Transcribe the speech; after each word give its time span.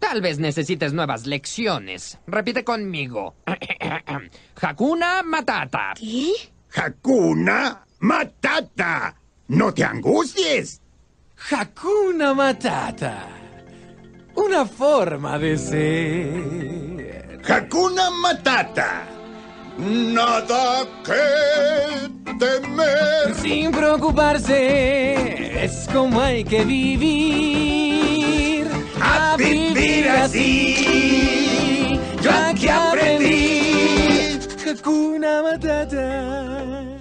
Tal 0.00 0.20
vez 0.22 0.38
necesites 0.40 0.92
nuevas 0.92 1.26
lecciones. 1.26 2.18
Repite 2.26 2.64
conmigo. 2.64 3.36
Hakuna 4.60 5.22
Matata. 5.22 5.92
¿Qué? 5.96 6.32
Hakuna 6.74 7.84
Matata. 8.00 9.14
No 9.48 9.72
te 9.72 9.84
angusties. 9.84 10.80
Hakuna 11.50 12.34
Matata. 12.34 13.28
Una 14.34 14.64
forma 14.64 15.38
de 15.38 15.58
ser. 15.58 17.40
Hakuna 17.46 18.10
Matata. 18.10 19.06
Nada 19.78 20.86
que 21.04 22.34
temer. 22.38 23.34
Sin 23.34 23.70
preocuparse, 23.70 25.64
es 25.64 25.88
como 25.92 26.20
hay 26.20 26.44
que 26.44 26.64
vivir. 26.64 27.99
Vivir 29.80 30.08
así. 30.10 30.74
Yo 32.22 32.30
aquí 32.30 32.68
aprendí. 32.68 34.38
Hakuna 34.68 35.42
Matata. 35.42 36.98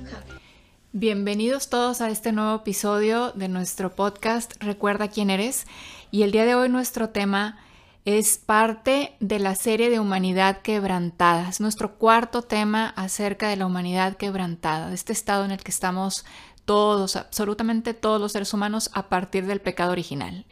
Bienvenidos 0.93 1.69
todos 1.69 1.99
a 1.99 2.09
este 2.09 2.31
nuevo 2.31 2.55
episodio 2.55 3.33
de 3.33 3.49
nuestro 3.49 3.93
podcast 3.97 4.53
Recuerda 4.63 5.09
quién 5.09 5.29
eres. 5.29 5.67
Y 6.09 6.23
el 6.23 6.31
día 6.31 6.45
de 6.45 6.55
hoy 6.55 6.69
nuestro 6.69 7.09
tema 7.09 7.57
es 8.05 8.37
parte 8.37 9.13
de 9.19 9.39
la 9.39 9.55
serie 9.55 9.89
de 9.89 9.99
Humanidad 9.99 10.61
Quebrantada. 10.61 11.49
Es 11.49 11.59
nuestro 11.59 11.95
cuarto 11.97 12.43
tema 12.43 12.93
acerca 12.95 13.49
de 13.49 13.57
la 13.57 13.65
humanidad 13.65 14.15
quebrantada, 14.15 14.87
de 14.87 14.95
este 14.95 15.11
estado 15.11 15.43
en 15.43 15.51
el 15.51 15.61
que 15.61 15.71
estamos 15.71 16.23
todos, 16.63 17.17
absolutamente 17.17 17.93
todos 17.93 18.21
los 18.21 18.31
seres 18.31 18.53
humanos 18.53 18.89
a 18.93 19.09
partir 19.09 19.47
del 19.47 19.59
pecado 19.59 19.91
original. 19.91 20.45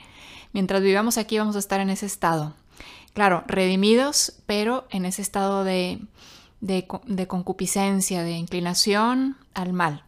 Mientras 0.54 0.82
vivamos 0.82 1.18
aquí 1.18 1.38
vamos 1.38 1.56
a 1.56 1.60
estar 1.60 1.80
en 1.80 1.90
ese 1.90 2.06
estado. 2.06 2.54
Claro, 3.14 3.44
redimidos, 3.48 4.34
pero 4.46 4.88
en 4.92 5.06
ese 5.06 5.22
estado 5.22 5.64
de, 5.64 6.00
de, 6.62 7.28
concupiscencia, 7.28 8.24
de 8.24 8.34
inclinación 8.34 9.38
al 9.54 9.74
mal. 9.74 10.04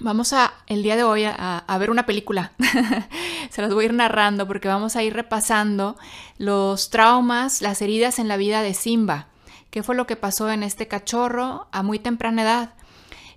Vamos 0.00 0.32
a, 0.32 0.54
el 0.66 0.82
día 0.82 0.96
de 0.96 1.04
hoy, 1.04 1.24
a, 1.26 1.76
ver 1.78 1.90
una 1.90 2.06
película. 2.06 2.52
Se 3.50 3.60
las 3.60 3.74
voy 3.74 3.84
a 3.84 3.88
ir 3.88 3.94
narrando 3.94 4.46
porque 4.46 4.68
vamos 4.68 4.96
a 4.96 5.02
ir 5.02 5.12
repasando 5.12 5.96
los 6.38 6.88
traumas, 6.88 7.60
las 7.60 7.82
heridas 7.82 8.18
en 8.18 8.28
la 8.28 8.38
vida 8.38 8.62
de 8.62 8.74
Simba. 8.74 9.28
¿Qué 9.70 9.82
fue 9.82 9.94
lo 9.94 10.06
que 10.06 10.16
pasó 10.16 10.50
en 10.50 10.62
este 10.62 10.88
cachorro 10.88 11.68
a 11.70 11.82
muy 11.82 11.98
temprana 11.98 12.42
edad? 12.42 12.74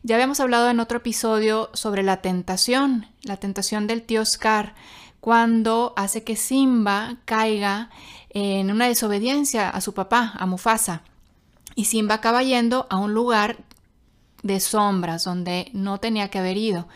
Ya 0.03 0.15
habíamos 0.15 0.39
hablado 0.39 0.69
en 0.69 0.79
otro 0.79 0.99
episodio 0.99 1.69
sobre 1.73 2.03
la 2.03 2.21
tentación, 2.21 3.07
la 3.23 3.37
tentación 3.37 3.87
del 3.87 4.03
tío 4.03 4.23
Scar, 4.23 4.75
cuando 5.25 5.93
hace 5.95 6.23
que 6.23 6.35
Simba 6.35 7.17
caiga 7.25 7.89
en 8.29 8.69
una 8.69 8.85
desobediencia 8.85 9.71
a 9.71 9.81
su 9.81 9.95
papá, 9.95 10.33
a 10.37 10.45
Mufasa. 10.45 11.01
Y 11.73 11.85
Simba 11.85 12.13
acaba 12.13 12.43
yendo 12.43 12.85
a 12.91 12.97
un 12.97 13.15
lugar 13.15 13.57
de 14.43 14.59
sombras 14.59 15.23
donde 15.23 15.71
no 15.73 15.99
tenía 15.99 16.29
que 16.29 16.37
haber 16.37 16.57
ido. 16.57 16.87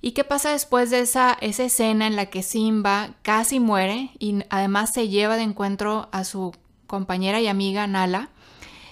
¿Y 0.00 0.10
qué 0.10 0.24
pasa 0.24 0.50
después 0.50 0.90
de 0.90 0.98
esa, 0.98 1.38
esa 1.40 1.62
escena 1.62 2.08
en 2.08 2.16
la 2.16 2.26
que 2.26 2.42
Simba 2.42 3.10
casi 3.22 3.60
muere 3.60 4.10
y 4.18 4.40
además 4.50 4.92
se 4.92 5.08
lleva 5.08 5.36
de 5.36 5.44
encuentro 5.44 6.08
a 6.10 6.24
su 6.24 6.52
compañera 6.88 7.40
y 7.40 7.46
amiga 7.46 7.86
Nala? 7.86 8.30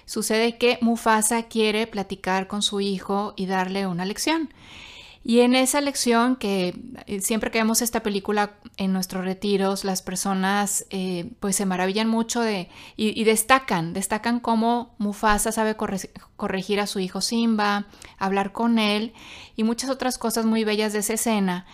Sucede 0.06 0.58
que 0.58 0.78
Mufasa 0.80 1.42
quiere 1.48 1.88
platicar 1.88 2.46
con 2.46 2.62
su 2.62 2.80
hijo 2.80 3.34
y 3.34 3.46
darle 3.46 3.88
una 3.88 4.04
lección. 4.04 4.48
Y 5.26 5.40
en 5.40 5.54
esa 5.54 5.80
lección, 5.80 6.36
que 6.36 6.78
siempre 7.22 7.50
que 7.50 7.58
vemos 7.58 7.80
esta 7.80 8.02
película 8.02 8.58
en 8.76 8.92
nuestros 8.92 9.24
retiros, 9.24 9.82
las 9.82 10.02
personas 10.02 10.84
eh, 10.90 11.32
pues 11.40 11.56
se 11.56 11.64
maravillan 11.64 12.08
mucho 12.08 12.42
de, 12.42 12.68
y, 12.94 13.18
y, 13.18 13.24
destacan, 13.24 13.94
destacan 13.94 14.38
cómo 14.38 14.94
Mufasa 14.98 15.50
sabe 15.50 15.76
corre, 15.76 15.98
corregir 16.36 16.78
a 16.78 16.86
su 16.86 17.00
hijo 17.00 17.22
Simba, 17.22 17.86
hablar 18.18 18.52
con 18.52 18.78
él 18.78 19.14
y 19.56 19.64
muchas 19.64 19.88
otras 19.88 20.18
cosas 20.18 20.44
muy 20.44 20.62
bellas 20.62 20.92
de 20.92 20.98
esa 20.98 21.14
escena. 21.14 21.64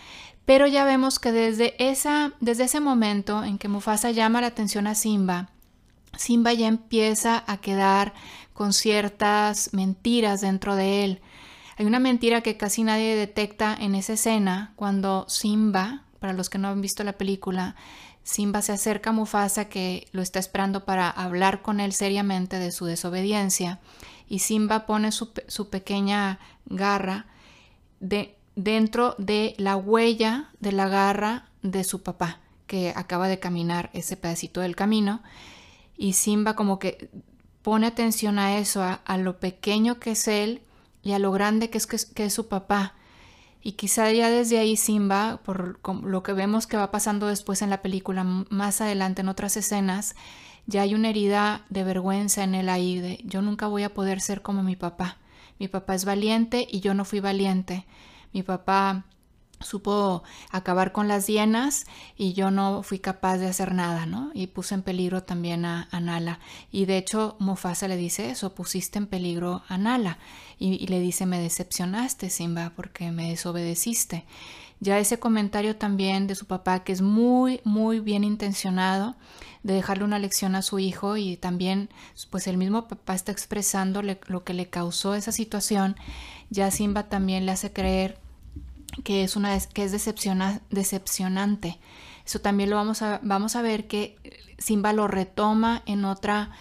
Pero 0.45 0.65
ya 0.65 0.85
vemos 0.85 1.19
que 1.19 1.33
desde, 1.33 1.75
esa, 1.77 2.31
desde 2.39 2.63
ese 2.63 2.79
momento 2.79 3.43
en 3.43 3.57
que 3.57 3.67
Mufasa 3.67 4.11
llama 4.11 4.39
la 4.39 4.47
atención 4.47 4.87
a 4.87 4.95
Simba, 4.95 5.49
Simba 6.17 6.53
ya 6.53 6.67
empieza 6.67 7.43
a 7.47 7.57
quedar 7.57 8.13
con 8.53 8.73
ciertas 8.73 9.73
mentiras 9.73 10.41
dentro 10.41 10.75
de 10.75 11.03
él. 11.03 11.21
Hay 11.81 11.87
una 11.87 11.97
mentira 11.97 12.41
que 12.41 12.57
casi 12.57 12.83
nadie 12.83 13.15
detecta 13.15 13.75
en 13.75 13.95
esa 13.95 14.13
escena 14.13 14.71
cuando 14.75 15.25
Simba, 15.27 16.03
para 16.19 16.31
los 16.31 16.47
que 16.47 16.59
no 16.59 16.67
han 16.67 16.79
visto 16.79 17.03
la 17.03 17.13
película, 17.17 17.75
Simba 18.21 18.61
se 18.61 18.71
acerca 18.71 19.09
a 19.09 19.13
Mufasa 19.13 19.65
que 19.65 20.07
lo 20.11 20.21
está 20.21 20.37
esperando 20.37 20.85
para 20.85 21.09
hablar 21.09 21.63
con 21.63 21.79
él 21.79 21.91
seriamente 21.93 22.59
de 22.59 22.71
su 22.71 22.85
desobediencia 22.85 23.79
y 24.29 24.37
Simba 24.37 24.85
pone 24.85 25.11
su, 25.11 25.33
pequeña 25.71 26.37
garra 26.67 27.25
de, 27.99 28.37
dentro 28.55 29.15
de 29.17 29.55
la 29.57 29.75
huella 29.75 30.51
de 30.59 30.73
la 30.73 30.87
garra 30.87 31.49
de 31.63 31.83
su 31.83 32.03
papá 32.03 32.41
que 32.67 32.93
acaba 32.95 33.27
de 33.27 33.39
caminar 33.39 33.89
ese 33.93 34.17
pedacito 34.17 34.61
del 34.61 34.75
camino 34.75 35.23
y 35.97 36.13
Simba 36.13 36.55
como 36.55 36.77
que 36.77 37.09
pone 37.63 37.87
atención 37.87 38.37
a 38.37 38.59
eso, 38.59 38.83
a 38.83 39.17
lo 39.17 39.39
pequeño 39.39 39.97
que 39.97 40.11
es 40.11 40.27
él 40.27 40.61
y 41.03 41.13
a 41.13 41.19
lo 41.19 41.31
grande 41.31 41.69
que 41.69 41.77
es, 41.77 41.87
que 41.87 41.95
es, 41.95 42.05
que 42.05 42.25
es 42.25 42.33
su 42.33 42.47
papá. 42.47 42.95
Y 43.63 43.73
quizá 43.73 44.11
ya 44.11 44.29
desde 44.29 44.57
ahí 44.57 44.75
Simba, 44.75 45.39
por 45.43 45.79
lo 46.03 46.23
que 46.23 46.33
vemos 46.33 46.65
que 46.65 46.77
va 46.77 46.91
pasando 46.91 47.27
después 47.27 47.61
en 47.61 47.69
la 47.69 47.81
película, 47.81 48.23
más 48.23 48.81
adelante 48.81 49.21
en 49.21 49.29
otras 49.29 49.55
escenas, 49.55 50.15
ya 50.65 50.81
hay 50.81 50.95
una 50.95 51.09
herida 51.09 51.65
de 51.69 51.83
vergüenza 51.83 52.43
en 52.43 52.55
él 52.55 52.69
ahí, 52.69 52.99
de 52.99 53.19
yo 53.23 53.41
nunca 53.41 53.67
voy 53.67 53.83
a 53.83 53.93
poder 53.93 54.21
ser 54.21 54.41
como 54.41 54.63
mi 54.63 54.75
papá. 54.75 55.17
Mi 55.59 55.67
papá 55.67 55.93
es 55.93 56.05
valiente 56.05 56.67
y 56.69 56.79
yo 56.79 56.95
no 56.95 57.05
fui 57.05 57.19
valiente. 57.19 57.85
Mi 58.33 58.41
papá 58.41 59.05
supo 59.63 60.23
acabar 60.49 60.91
con 60.91 61.07
las 61.07 61.27
hienas 61.27 61.85
y 62.17 62.33
yo 62.33 62.51
no 62.51 62.83
fui 62.83 62.99
capaz 62.99 63.37
de 63.37 63.47
hacer 63.47 63.73
nada, 63.73 64.05
¿no? 64.05 64.31
Y 64.33 64.47
puse 64.47 64.75
en 64.75 64.81
peligro 64.81 65.23
también 65.23 65.65
a, 65.65 65.87
a 65.91 65.99
Nala. 65.99 66.39
Y 66.71 66.85
de 66.85 66.97
hecho 66.97 67.35
Mufasa 67.39 67.87
le 67.87 67.97
dice 67.97 68.29
eso, 68.29 68.53
pusiste 68.55 68.97
en 68.99 69.07
peligro 69.07 69.63
a 69.67 69.77
Nala. 69.77 70.17
Y, 70.59 70.73
y, 70.83 70.87
le 70.87 70.99
dice, 70.99 71.25
me 71.25 71.39
decepcionaste, 71.39 72.29
Simba, 72.29 72.73
porque 72.75 73.11
me 73.11 73.29
desobedeciste. 73.29 74.25
Ya 74.79 74.97
ese 74.97 75.19
comentario 75.19 75.75
también 75.75 76.27
de 76.27 76.35
su 76.35 76.45
papá, 76.47 76.83
que 76.83 76.91
es 76.91 77.01
muy, 77.01 77.61
muy 77.63 77.99
bien 77.99 78.23
intencionado, 78.23 79.15
de 79.63 79.75
dejarle 79.75 80.03
una 80.03 80.19
lección 80.19 80.55
a 80.55 80.61
su 80.61 80.79
hijo 80.79 81.17
y 81.17 81.37
también, 81.37 81.89
pues 82.29 82.47
el 82.47 82.57
mismo 82.57 82.87
papá 82.87 83.13
está 83.13 83.31
expresando 83.31 84.01
lo 84.01 84.43
que 84.43 84.53
le 84.53 84.69
causó 84.69 85.13
esa 85.13 85.31
situación, 85.31 85.95
ya 86.49 86.71
Simba 86.71 87.09
también 87.09 87.45
le 87.45 87.51
hace 87.51 87.71
creer 87.71 88.17
que 89.03 89.23
es, 89.23 89.35
una, 89.35 89.57
que 89.59 89.83
es 89.83 89.91
decepciona, 89.91 90.61
decepcionante. 90.69 91.79
Eso 92.25 92.39
también 92.39 92.69
lo 92.69 92.75
vamos 92.75 93.01
a, 93.01 93.19
vamos 93.23 93.55
a 93.55 93.61
ver 93.61 93.87
que 93.87 94.17
Simba 94.57 94.93
lo 94.93 95.07
retoma 95.07 95.83
en 95.85 96.05
otra 96.05 96.51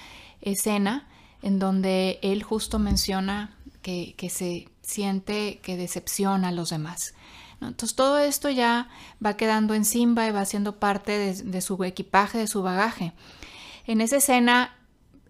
escena 0.41 1.07
en 1.43 1.59
donde 1.59 2.19
él 2.23 2.43
justo 2.43 2.79
menciona 2.79 3.57
que, 3.83 4.15
que 4.17 4.31
se 4.31 4.69
siente 4.83 5.61
que 5.63 5.77
decepciona 5.77 6.49
a 6.49 6.53
los 6.53 6.71
demás. 6.71 7.15
Entonces 7.61 7.95
todo 7.95 8.19
esto 8.19 8.49
ya 8.49 8.89
va 9.25 9.37
quedando 9.37 9.75
en 9.75 9.85
Simba 9.85 10.27
y 10.27 10.31
va 10.31 10.45
siendo 10.47 10.79
parte 10.79 11.35
de 11.35 11.61
su 11.61 11.83
equipaje, 11.85 12.39
de 12.39 12.47
su 12.47 12.63
bagaje. 12.63 13.13
En 13.87 14.01
esa 14.01 14.17
escena 14.17 14.75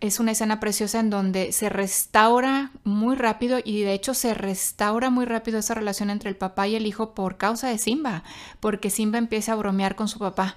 es 0.00 0.18
una 0.18 0.32
escena 0.32 0.60
preciosa 0.60 0.98
en 0.98 1.10
donde 1.10 1.52
se 1.52 1.68
restaura 1.68 2.70
muy 2.84 3.16
rápido 3.16 3.58
y 3.62 3.82
de 3.82 3.92
hecho 3.92 4.14
se 4.14 4.32
restaura 4.32 5.10
muy 5.10 5.26
rápido 5.26 5.58
esa 5.58 5.74
relación 5.74 6.08
entre 6.08 6.30
el 6.30 6.36
papá 6.36 6.66
y 6.68 6.76
el 6.76 6.86
hijo 6.86 7.14
por 7.14 7.36
causa 7.36 7.68
de 7.68 7.78
Simba, 7.78 8.24
porque 8.60 8.90
Simba 8.90 9.18
empieza 9.18 9.52
a 9.52 9.56
bromear 9.56 9.96
con 9.96 10.08
su 10.08 10.18
papá 10.18 10.56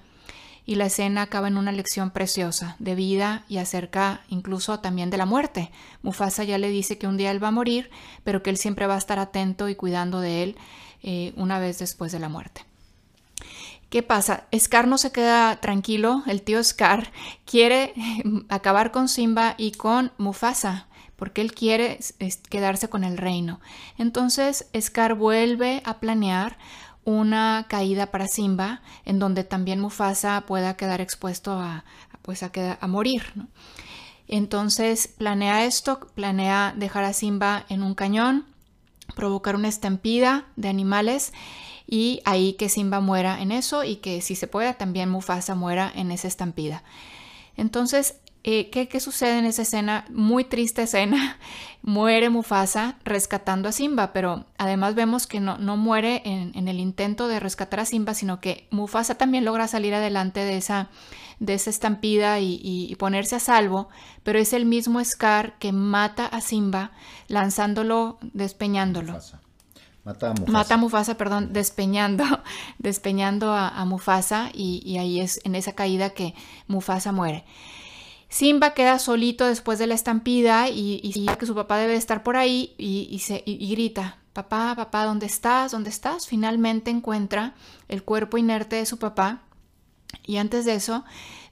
y 0.65 0.75
la 0.75 0.85
escena 0.85 1.23
acaba 1.23 1.49
en 1.49 1.57
una 1.57 1.73
lección 1.73 2.11
preciosa 2.11 2.77
de 2.79 2.95
vida 2.95 3.43
y 3.49 3.57
acerca 3.57 4.21
incluso 4.29 4.79
también 4.79 5.09
de 5.09 5.17
la 5.17 5.25
muerte. 5.25 5.71
Mufasa 6.01 6.45
ya 6.45 6.57
le 6.57 6.69
dice 6.69 6.97
que 6.97 7.07
un 7.07 7.17
día 7.17 7.31
él 7.31 7.43
va 7.43 7.49
a 7.49 7.51
morir, 7.51 7.89
pero 8.23 8.43
que 8.43 8.49
él 8.49 8.57
siempre 8.57 8.87
va 8.87 8.95
a 8.95 8.99
estar 8.99 9.19
atento 9.19 9.67
y 9.67 9.75
cuidando 9.75 10.21
de 10.21 10.43
él 10.43 10.57
eh, 11.01 11.33
una 11.35 11.59
vez 11.59 11.79
después 11.79 12.13
de 12.13 12.19
la 12.19 12.29
muerte. 12.29 12.61
¿Qué 13.93 14.01
pasa? 14.01 14.47
Scar 14.57 14.87
no 14.87 14.97
se 14.97 15.11
queda 15.11 15.55
tranquilo, 15.57 16.23
el 16.25 16.41
tío 16.41 16.63
Scar 16.63 17.11
quiere 17.45 17.93
acabar 18.49 18.89
con 18.91 19.07
Simba 19.07 19.53
y 19.55 19.73
con 19.73 20.11
Mufasa, 20.17 20.87
porque 21.15 21.41
él 21.41 21.53
quiere 21.53 21.99
quedarse 22.49 22.89
con 22.89 23.03
el 23.03 23.19
reino. 23.19 23.59
Entonces 23.99 24.65
Scar 24.75 25.13
vuelve 25.13 25.83
a 25.85 25.99
planear 25.99 26.57
una 27.03 27.67
caída 27.69 28.07
para 28.07 28.27
Simba, 28.27 28.81
en 29.05 29.19
donde 29.19 29.43
también 29.43 29.79
Mufasa 29.79 30.41
pueda 30.47 30.75
quedar 30.75 30.99
expuesto 30.99 31.51
a, 31.51 31.85
pues 32.23 32.41
a, 32.41 32.51
a 32.81 32.87
morir. 32.87 33.31
Entonces 34.27 35.07
planea 35.07 35.65
esto, 35.65 35.99
planea 36.15 36.73
dejar 36.75 37.03
a 37.03 37.13
Simba 37.13 37.67
en 37.69 37.83
un 37.83 37.93
cañón, 37.93 38.47
provocar 39.15 39.55
una 39.55 39.67
estampida 39.67 40.45
de 40.55 40.69
animales 40.69 41.31
y 41.87 42.21
ahí 42.25 42.53
que 42.53 42.69
Simba 42.69 42.99
muera 42.99 43.41
en 43.41 43.51
eso 43.51 43.83
y 43.83 43.97
que 43.97 44.21
si 44.21 44.35
se 44.35 44.47
pueda 44.47 44.73
también 44.73 45.09
Mufasa 45.09 45.55
muera 45.55 45.91
en 45.93 46.11
esa 46.11 46.27
estampida. 46.27 46.83
Entonces, 47.55 48.15
eh, 48.45 48.69
¿qué, 48.69 48.99
sucede 48.99 49.39
en 49.39 49.45
esa 49.45 49.61
escena? 49.61 50.05
Muy 50.09 50.43
triste 50.43 50.83
escena. 50.83 51.37
muere 51.81 52.29
Mufasa 52.29 52.97
rescatando 53.05 53.69
a 53.69 53.71
Simba, 53.71 54.11
pero 54.11 54.45
además 54.57 54.95
vemos 54.95 55.27
que 55.27 55.39
no, 55.39 55.57
no 55.57 55.77
muere 55.77 56.21
en, 56.25 56.67
el 56.67 56.79
intento 56.79 57.29
de 57.29 57.39
rescatar 57.39 57.79
a 57.79 57.85
Simba, 57.85 58.13
sino 58.13 58.41
que 58.41 58.67
Mufasa 58.69 59.15
también 59.15 59.45
logra 59.45 59.69
salir 59.69 59.93
adelante 59.93 60.41
de 60.41 60.57
esa, 60.57 60.89
de 61.39 61.53
esa 61.53 61.69
estampida 61.69 62.39
y, 62.41 62.93
ponerse 62.99 63.37
a 63.37 63.39
salvo, 63.39 63.87
pero 64.23 64.39
es 64.39 64.51
el 64.51 64.65
mismo 64.65 65.03
Scar 65.03 65.57
que 65.57 65.71
mata 65.71 66.25
a 66.25 66.41
Simba 66.41 66.91
lanzándolo, 67.27 68.17
despeñándolo. 68.21 69.19
Mata 70.03 70.27
a 70.27 70.33
Mufasa. 70.33 70.51
Mata 70.51 70.73
a 70.73 70.77
Mufasa, 70.77 71.17
perdón, 71.17 71.53
despeñando, 71.53 72.23
despeñando 72.77 73.53
a, 73.53 73.83
Mufasa 73.85 74.49
y, 74.53 74.97
ahí 74.97 75.19
es 75.19 75.39
en 75.43 75.55
esa 75.55 75.73
caída 75.73 76.11
que 76.11 76.35
Mufasa 76.67 77.11
muere. 77.11 77.45
Simba 78.29 78.73
queda 78.73 78.97
solito 78.99 79.45
después 79.45 79.77
de 79.77 79.87
la 79.87 79.93
estampida 79.93 80.67
y, 80.67 80.99
y 81.03 81.25
que 81.37 81.45
su 81.45 81.53
papá 81.53 81.77
debe 81.77 81.95
estar 81.95 82.23
por 82.23 82.35
ahí 82.35 82.73
y, 82.77 83.19
se, 83.19 83.43
grita, 83.45 84.17
papá, 84.33 84.73
papá, 84.75 85.05
¿dónde 85.05 85.27
estás? 85.27 85.71
¿Dónde 85.71 85.91
estás? 85.91 86.27
Finalmente 86.27 86.89
encuentra 86.89 87.53
el 87.87 88.03
cuerpo 88.03 88.37
inerte 88.37 88.77
de 88.77 88.85
su 88.87 88.97
papá 88.97 89.43
y 90.25 90.37
antes 90.37 90.65
de 90.65 90.75
eso, 90.75 91.03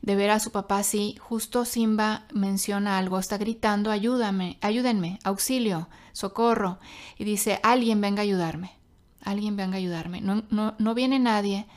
de 0.01 0.15
ver 0.15 0.31
a 0.31 0.39
su 0.39 0.51
papá 0.51 0.79
así, 0.79 1.15
justo 1.19 1.65
Simba 1.65 2.25
menciona 2.33 2.97
algo, 2.97 3.19
está 3.19 3.37
gritando, 3.37 3.91
ayúdame, 3.91 4.57
ayúdenme, 4.61 5.19
auxilio, 5.23 5.87
socorro, 6.13 6.79
y 7.17 7.23
dice, 7.23 7.59
alguien 7.63 8.01
venga 8.01 8.21
a 8.21 8.23
ayudarme, 8.23 8.71
alguien 9.21 9.55
venga 9.55 9.75
a 9.75 9.77
ayudarme. 9.77 10.21
No, 10.21 10.43
no, 10.49 10.75
no 10.77 10.93
viene 10.93 11.19
nadie, 11.19 11.67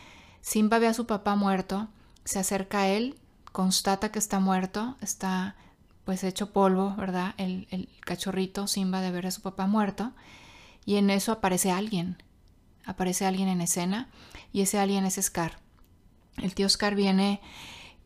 Simba 0.40 0.78
ve 0.78 0.88
a 0.88 0.94
su 0.94 1.06
papá 1.06 1.36
muerto, 1.36 1.88
se 2.24 2.38
acerca 2.38 2.80
a 2.80 2.88
él, 2.88 3.18
constata 3.50 4.10
que 4.10 4.18
está 4.18 4.40
muerto, 4.40 4.96
está 5.00 5.56
pues 6.04 6.22
hecho 6.24 6.52
polvo, 6.52 6.94
¿verdad? 6.96 7.34
El, 7.38 7.88
cachorrito 8.04 8.66
Simba 8.66 9.00
de 9.00 9.10
ver 9.10 9.26
a 9.26 9.30
su 9.30 9.40
papá 9.40 9.66
muerto. 9.66 10.12
Y 10.84 10.96
en 10.96 11.08
eso 11.08 11.32
aparece 11.32 11.70
alguien. 11.70 12.22
Aparece 12.84 13.24
alguien 13.24 13.48
en 13.48 13.62
escena 13.62 14.10
y 14.52 14.60
ese 14.60 14.78
alguien 14.78 15.06
es 15.06 15.14
Scar. 15.14 15.58
El 16.36 16.54
tío 16.54 16.68
Scar 16.68 16.94
viene 16.94 17.40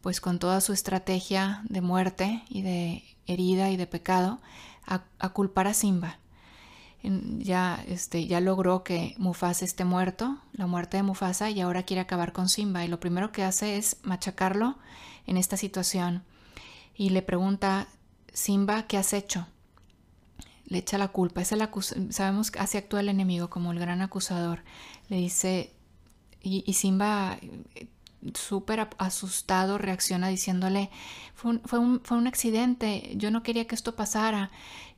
pues 0.00 0.20
con 0.20 0.38
toda 0.38 0.60
su 0.60 0.72
estrategia 0.72 1.62
de 1.69 1.80
muerte 1.80 2.44
y 2.48 2.62
de 2.62 3.02
herida 3.26 3.70
y 3.70 3.76
de 3.76 3.88
pecado 3.88 4.40
a, 4.88 5.29
culpar 5.31 5.67
a 5.67 5.75
Simba. 5.75 6.19
Ya, 7.02 7.85
este, 7.87 8.26
ya 8.26 8.40
logró 8.40 8.82
que 8.82 9.14
Mufasa 9.19 9.64
esté 9.64 9.85
muerto, 9.85 10.38
la 10.52 10.67
muerte 10.67 10.96
de 10.96 11.05
Mufasa, 11.05 11.49
y 11.50 11.61
ahora 11.61 11.85
quiere 11.85 12.00
acabar 12.00 12.32
con 12.32 12.49
Simba. 12.49 12.85
Y 12.85 12.88
lo 12.88 12.99
primero 12.99 13.31
que 13.31 13.44
hace 13.44 13.76
es 13.76 13.99
machacarlo 14.02 14.79
en 15.26 15.37
esta 15.37 15.56
situación 15.56 16.25
y 16.99 17.11
le 17.11 17.23
pregunta, 17.23 17.87
Simba, 18.32 18.88
¿qué 18.88 18.99
has 18.99 19.12
hecho? 19.12 19.46
Le 20.67 20.79
echa 20.79 20.99
la 20.99 21.08
culpa, 21.08 21.40
es 21.40 21.52
el 21.52 21.67
sabemos 22.11 22.50
que 22.50 22.58
así 22.58 22.76
actúa 22.76 23.00
el 23.00 23.08
enemigo 23.08 23.49
como 23.49 23.70
el 23.70 23.79
gran 23.79 24.02
acusador. 24.02 24.64
Le 25.08 25.17
dice, 25.17 25.73
y, 26.43 26.70
Simba 26.75 27.38
súper 28.34 28.88
asustado 28.98 29.78
reacciona 29.78 30.28
diciéndole, 30.28 30.90
fue 31.34 31.52
un, 31.52 31.60
fue, 31.64 31.78
un, 31.78 32.00
fue 32.02 32.16
un, 32.16 32.26
accidente, 32.26 33.12
yo 33.16 33.30
no 33.30 33.42
quería 33.42 33.66
que 33.66 33.74
esto 33.74 33.94
pasara. 33.94 34.50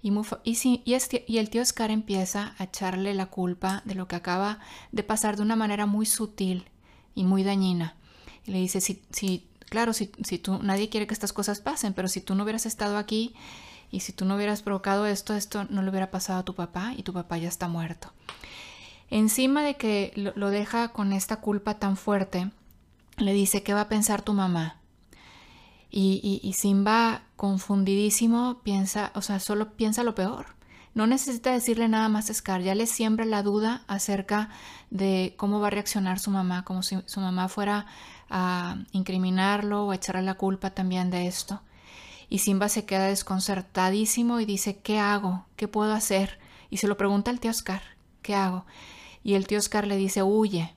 Y, 0.02 0.12
y, 0.44 0.58
y, 0.84 1.38
el 1.38 1.50
tío 1.50 1.64
Scar 1.64 1.90
empieza 1.90 2.54
a 2.58 2.64
echarle 2.64 3.12
la 3.14 3.26
culpa 3.26 3.82
de 3.84 3.94
lo 3.94 4.08
que 4.08 4.16
acaba 4.16 4.58
de 4.92 5.02
pasar 5.02 5.36
de 5.36 5.42
una 5.42 5.56
manera 5.56 5.84
muy 5.86 6.06
sutil 6.06 6.64
y 7.14 7.24
muy 7.24 7.42
dañina. 7.42 7.96
Y 8.46 8.52
le 8.52 8.58
dice, 8.58 8.80
si, 8.80 9.02
si 9.10 9.46
claro, 9.70 9.94
si, 9.94 10.10
si 10.24 10.38
tú, 10.38 10.58
nadie 10.62 10.90
quiere 10.90 11.06
que 11.06 11.14
estas 11.14 11.32
cosas 11.32 11.60
pasen, 11.60 11.94
pero 11.94 12.08
si 12.08 12.20
tú 12.20 12.34
no 12.34 12.42
hubieras 12.42 12.66
estado 12.66 12.98
aquí 12.98 13.34
y 13.90 14.00
si 14.00 14.12
tú 14.12 14.24
no 14.26 14.36
hubieras 14.36 14.62
provocado 14.62 15.06
esto, 15.06 15.34
esto 15.34 15.64
no 15.70 15.82
le 15.82 15.90
hubiera 15.90 16.10
pasado 16.10 16.40
a 16.40 16.44
tu 16.44 16.54
papá 16.54 16.92
y 16.96 17.02
tu 17.02 17.12
papá 17.12 17.38
ya 17.38 17.48
está 17.48 17.68
muerto. 17.68 18.12
Encima 19.10 19.64
de 19.64 19.76
que 19.76 20.12
lo, 20.14 20.50
deja 20.50 20.92
con 20.92 21.12
esta 21.12 21.36
culpa 21.36 21.78
tan 21.78 21.96
fuerte, 21.96 22.50
le 23.20 23.32
dice, 23.32 23.62
¿qué 23.62 23.74
va 23.74 23.82
a 23.82 23.88
pensar 23.88 24.22
tu 24.22 24.32
mamá? 24.32 24.76
Y, 25.90 26.40
y, 26.42 26.52
Simba, 26.52 27.22
confundidísimo, 27.36 28.60
piensa, 28.62 29.10
o 29.14 29.22
sea, 29.22 29.40
solo 29.40 29.72
piensa 29.72 30.04
lo 30.04 30.14
peor. 30.14 30.46
No 30.94 31.06
necesita 31.06 31.52
decirle 31.52 31.88
nada 31.88 32.08
más 32.08 32.30
a 32.30 32.34
Scar, 32.34 32.62
ya 32.62 32.74
le 32.74 32.86
siembra 32.86 33.24
la 33.24 33.42
duda 33.42 33.82
acerca 33.88 34.50
de 34.90 35.34
cómo 35.36 35.60
va 35.60 35.68
a 35.68 35.70
reaccionar 35.70 36.18
su 36.18 36.30
mamá, 36.30 36.64
como 36.64 36.82
si 36.82 36.98
su 37.06 37.20
mamá 37.20 37.48
fuera 37.48 37.86
a 38.28 38.76
incriminarlo 38.92 39.86
o 39.86 39.90
a 39.90 39.96
echarle 39.96 40.22
la 40.22 40.34
culpa 40.34 40.70
también 40.70 41.10
de 41.10 41.26
esto. 41.26 41.60
Y 42.28 42.38
Simba 42.38 42.68
se 42.68 42.84
queda 42.84 43.06
desconcertadísimo 43.06 44.38
y 44.38 44.44
dice, 44.44 44.78
¿qué 44.78 45.00
hago? 45.00 45.46
¿Qué 45.56 45.66
puedo 45.66 45.92
hacer? 45.92 46.38
Y 46.70 46.76
se 46.76 46.86
lo 46.86 46.96
pregunta 46.96 47.32
al 47.32 47.40
tío 47.40 47.50
Oscar, 47.50 47.82
¿qué 48.22 48.36
hago? 48.36 48.64
Y 49.24 49.34
el 49.34 49.48
tío 49.48 49.58
Oscar 49.58 49.88
le 49.88 49.96
dice, 49.96 50.22
huye, 50.22 50.72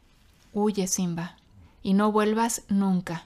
huye 0.53 0.87
Simba, 0.87 1.37
y 1.83 1.93
no 1.93 2.11
vuelvas 2.11 2.63
nunca. 2.69 3.25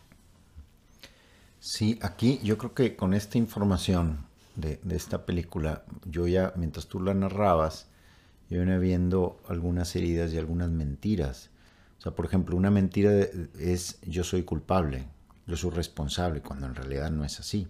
Sí, 1.59 1.99
aquí 2.01 2.39
yo 2.43 2.57
creo 2.57 2.73
que 2.73 2.95
con 2.95 3.13
esta 3.13 3.37
información 3.37 4.25
de, 4.55 4.79
esta 4.89 5.25
película, 5.25 5.83
yo 6.05 6.27
ya, 6.27 6.51
mientras 6.55 6.87
tú 6.87 6.99
la 6.99 7.13
narrabas, 7.13 7.87
yo 8.49 8.59
venía 8.59 8.77
viendo 8.77 9.39
algunas 9.47 9.95
heridas 9.95 10.33
y 10.33 10.37
algunas 10.37 10.69
mentiras 10.69 11.49
o 11.97 12.01
sea, 12.01 12.11
por 12.11 12.25
ejemplo, 12.25 12.55
una 12.55 12.69
mentira 12.69 13.11
es 13.59 13.99
yo 14.01 14.23
soy 14.23 14.43
culpable, 14.43 15.07
yo 15.47 15.57
soy 15.57 15.71
responsable, 15.71 16.41
cuando 16.41 16.67
en 16.67 16.75
realidad 16.75 17.09
no 17.09 17.25
es 17.25 17.39
así. 17.39 17.67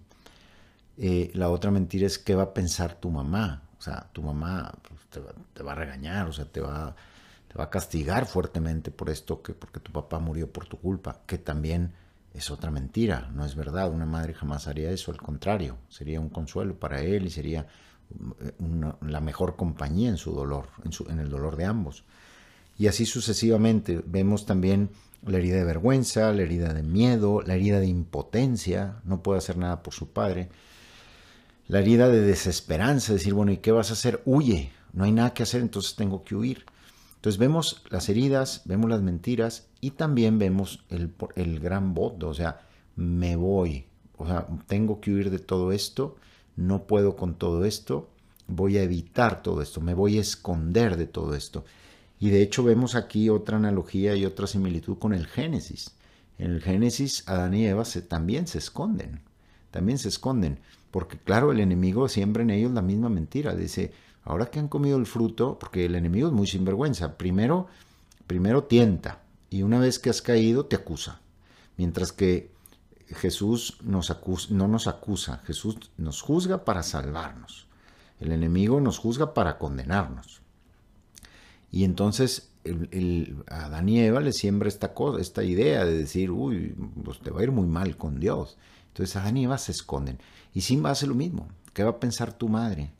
Eh, 0.97 1.31
la 1.33 1.49
otra 1.49 1.71
mentira 1.71 2.05
es 2.07 2.19
qué 2.19 2.35
va 2.35 2.43
a 2.43 2.53
pensar 2.53 2.95
tu 2.95 3.09
mamá. 3.09 3.63
O 3.79 3.81
sea, 3.81 4.09
tu 4.11 4.21
mamá 4.21 4.73
pues, 4.87 5.23
te, 5.53 5.63
va, 5.63 5.71
a 5.71 5.75
regañar, 5.75 6.27
o 6.27 6.33
sea, 6.33 6.45
te 6.45 6.59
va, 6.59 6.95
va 7.57 7.65
a 7.65 7.69
castigar 7.69 8.25
fuertemente 8.25 8.91
por 8.91 9.09
esto, 9.09 9.41
que 9.41 9.53
porque 9.53 9.79
tu 9.79 9.91
papá 9.91 10.19
murió 10.19 10.51
por 10.51 10.67
tu 10.67 10.77
culpa, 10.77 11.21
que 11.25 11.37
también 11.37 11.93
es 12.33 12.51
otra 12.51 12.69
mentira, 12.71 13.31
no 13.33 13.45
es 13.45 13.55
verdad. 13.55 13.91
Una 13.91 14.05
madre 14.05 14.33
jamás 14.33 14.67
haría 14.67 14.91
eso, 14.91 15.11
al 15.11 15.17
contrario, 15.17 15.77
sería 15.89 16.19
un 16.19 16.29
consuelo 16.29 16.79
para 16.79 17.01
él 17.01 17.25
y 17.25 17.29
sería 17.31 17.67
eh, 18.41 18.53
la 19.01 19.21
mejor 19.21 19.55
compañía 19.55 20.09
en 20.09 20.17
su 20.17 20.33
dolor, 20.33 20.67
en, 20.83 20.91
en 21.11 21.19
el 21.19 21.29
dolor 21.29 21.55
de 21.55 21.65
ambos. 21.65 22.03
Y 22.77 22.87
así 22.87 23.05
sucesivamente. 23.05 24.03
Vemos 24.05 24.45
también 24.45 24.91
la 25.25 25.37
herida 25.37 25.57
de 25.57 25.63
vergüenza, 25.63 26.31
la 26.31 26.43
herida 26.43 26.73
de 26.73 26.83
miedo, 26.83 27.41
la 27.41 27.55
herida 27.55 27.79
de 27.79 27.87
impotencia, 27.87 29.01
no 29.03 29.23
puede 29.23 29.39
hacer 29.39 29.57
nada 29.57 29.81
por 29.81 29.93
su 29.93 30.09
padre. 30.09 30.49
La 31.67 31.79
herida 31.79 32.07
de 32.07 32.21
desesperanza, 32.21 33.13
decir, 33.13 33.33
bueno, 33.33 33.51
¿y 33.51 33.57
qué 33.57 33.71
vas 33.71 33.89
a 33.89 33.93
hacer? 33.93 34.21
Huye, 34.25 34.71
no 34.93 35.03
hay 35.03 35.11
nada 35.11 35.33
que 35.33 35.43
hacer, 35.43 35.61
entonces 35.61 35.95
tengo 35.95 36.23
que 36.23 36.35
huir. 36.35 36.65
Entonces 37.17 37.39
vemos 37.39 37.83
las 37.89 38.09
heridas, 38.09 38.61
vemos 38.65 38.89
las 38.89 39.01
mentiras 39.01 39.67
y 39.81 39.91
también 39.91 40.39
vemos 40.39 40.83
el, 40.89 41.11
el 41.35 41.59
gran 41.59 41.93
voto, 41.93 42.29
o 42.29 42.33
sea, 42.33 42.61
me 42.95 43.35
voy, 43.35 43.85
o 44.17 44.25
sea, 44.25 44.47
tengo 44.67 45.01
que 45.01 45.11
huir 45.11 45.29
de 45.29 45.39
todo 45.39 45.71
esto, 45.71 46.15
no 46.55 46.83
puedo 46.87 47.15
con 47.15 47.35
todo 47.35 47.65
esto, 47.65 48.09
voy 48.47 48.77
a 48.77 48.83
evitar 48.83 49.41
todo 49.41 49.61
esto, 49.61 49.81
me 49.81 49.93
voy 49.93 50.17
a 50.17 50.21
esconder 50.21 50.95
de 50.95 51.07
todo 51.07 51.35
esto. 51.35 51.65
Y 52.19 52.29
de 52.29 52.41
hecho 52.41 52.63
vemos 52.63 52.95
aquí 52.95 53.29
otra 53.29 53.57
analogía 53.57 54.15
y 54.15 54.25
otra 54.25 54.47
similitud 54.47 54.97
con 54.97 55.13
el 55.13 55.27
Génesis. 55.27 55.91
En 56.37 56.51
el 56.51 56.61
Génesis 56.61 57.27
Adán 57.27 57.53
y 57.53 57.65
Eva 57.65 57.83
también 58.07 58.47
se 58.47 58.59
esconden, 58.59 59.21
también 59.71 59.97
se 59.97 60.09
esconden, 60.09 60.59
porque 60.91 61.17
claro, 61.17 61.51
el 61.51 61.59
enemigo 61.59 62.07
siembra 62.09 62.43
en 62.43 62.51
ellos 62.51 62.71
la 62.71 62.81
misma 62.81 63.09
mentira. 63.09 63.55
Dice, 63.55 63.91
ahora 64.27 64.47
que 64.47 64.59
han 64.59 64.67
comido 64.67 64.97
el 64.97 65.05
fruto, 65.05 65.57
porque 65.57 65.85
el 65.85 65.95
enemigo 65.95 66.27
es 66.27 66.33
muy 66.33 66.47
sinvergüenza, 66.47 67.17
primero, 67.17 67.67
primero 68.27 68.65
tienta 68.65 69.21
y 69.49 69.63
una 69.63 69.79
vez 69.79 69.99
que 69.99 70.09
has 70.09 70.21
caído 70.21 70.65
te 70.65 70.75
acusa. 70.75 71.21
Mientras 71.77 72.11
que 72.11 72.51
Jesús 73.07 73.77
no 73.81 74.67
nos 74.67 74.87
acusa, 74.87 75.37
Jesús 75.45 75.77
nos 75.97 76.21
juzga 76.21 76.65
para 76.65 76.83
salvarnos. 76.83 77.67
El 78.19 78.33
enemigo 78.33 78.81
nos 78.81 78.97
juzga 78.97 79.33
para 79.33 79.57
condenarnos. 79.57 80.41
Y 81.71 81.85
entonces 81.85 82.49
el, 82.65 83.43
a 83.47 83.65
Adán 83.65 83.87
y 83.87 84.01
Eva 84.01 84.19
le 84.19 84.33
siembra 84.33 84.67
esta, 84.67 84.93
cosa, 84.93 85.21
esta 85.21 85.43
idea 85.43 85.85
de 85.85 85.99
decir, 85.99 86.31
uy, 86.31 86.75
pues 87.03 87.19
te 87.19 87.31
va 87.31 87.39
a 87.39 87.43
ir 87.43 87.51
muy 87.51 87.67
mal 87.67 87.95
con 87.95 88.19
Dios. 88.19 88.57
Entonces 88.89 89.15
Adán 89.15 89.37
y 89.37 89.45
Eva 89.45 89.57
se 89.57 89.71
esconden. 89.71 90.19
Y 90.53 90.61
Simba 90.61 90.91
hace 90.91 91.07
lo 91.07 91.15
mismo. 91.15 91.47
¿Qué 91.73 91.83
va 91.83 91.91
a 91.91 91.99
pensar 91.99 92.33
tu 92.33 92.49
madre? 92.49 92.91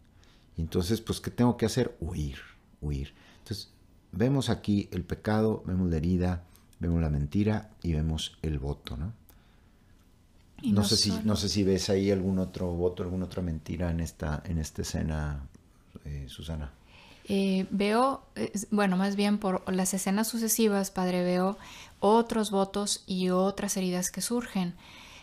Y 0.58 0.62
entonces, 0.62 1.02
pues, 1.02 1.22
¿qué 1.22 1.32
tengo 1.32 1.56
que 1.56 1.66
hacer? 1.66 1.96
Huir, 2.00 2.40
huir. 2.82 3.14
Entonces, 3.40 3.72
vemos 4.12 4.50
aquí 4.50 4.90
el 4.92 5.04
pecado, 5.04 5.64
vemos 5.66 5.90
la 5.90 5.98
herida, 5.98 6.44
vemos 6.80 7.02
la 7.02 7.10
mentira 7.10 7.70
y 7.84 7.94
vemos 7.94 8.38
el 8.42 8.60
voto, 8.60 8.98
¿no? 8.98 9.14
No, 10.64 10.84
sé 10.84 10.98
si, 10.98 11.12
no 11.24 11.36
sé 11.36 11.50
si 11.50 11.64
ves 11.64 11.90
ahí 11.92 12.10
algún 12.10 12.40
otro 12.40 12.72
voto, 12.72 13.04
alguna 13.04 13.26
otra 13.26 13.44
mentira 13.44 13.92
en 13.92 14.00
esta, 14.00 14.42
en 14.44 14.58
esta 14.58 14.82
escena, 14.82 15.44
eh, 16.04 16.26
Susana. 16.28 16.72
Eh, 17.30 17.68
veo, 17.70 18.24
bueno, 18.72 18.98
más 18.98 19.16
bien 19.16 19.38
por 19.38 19.72
las 19.72 19.94
escenas 19.94 20.28
sucesivas, 20.28 20.90
Padre, 20.90 21.24
veo 21.24 21.58
otros 22.00 22.50
votos 22.50 23.04
y 23.06 23.30
otras 23.30 23.78
heridas 23.78 24.10
que 24.10 24.22
surgen. 24.22 24.74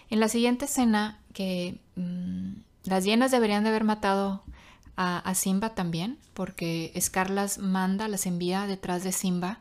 En 0.08 0.20
la 0.20 0.28
siguiente 0.28 0.66
escena, 0.66 1.18
que 1.32 1.80
mm, 1.96 2.52
las 2.84 3.04
hienas 3.04 3.32
deberían 3.32 3.64
de 3.64 3.70
haber 3.70 3.84
matado 3.84 4.44
a, 4.96 5.34
Simba 5.34 5.74
también, 5.74 6.18
porque 6.34 6.92
Scar 7.00 7.30
las 7.30 7.58
manda, 7.58 8.08
las 8.08 8.26
envía 8.26 8.66
detrás 8.66 9.02
de 9.02 9.12
Simba 9.12 9.60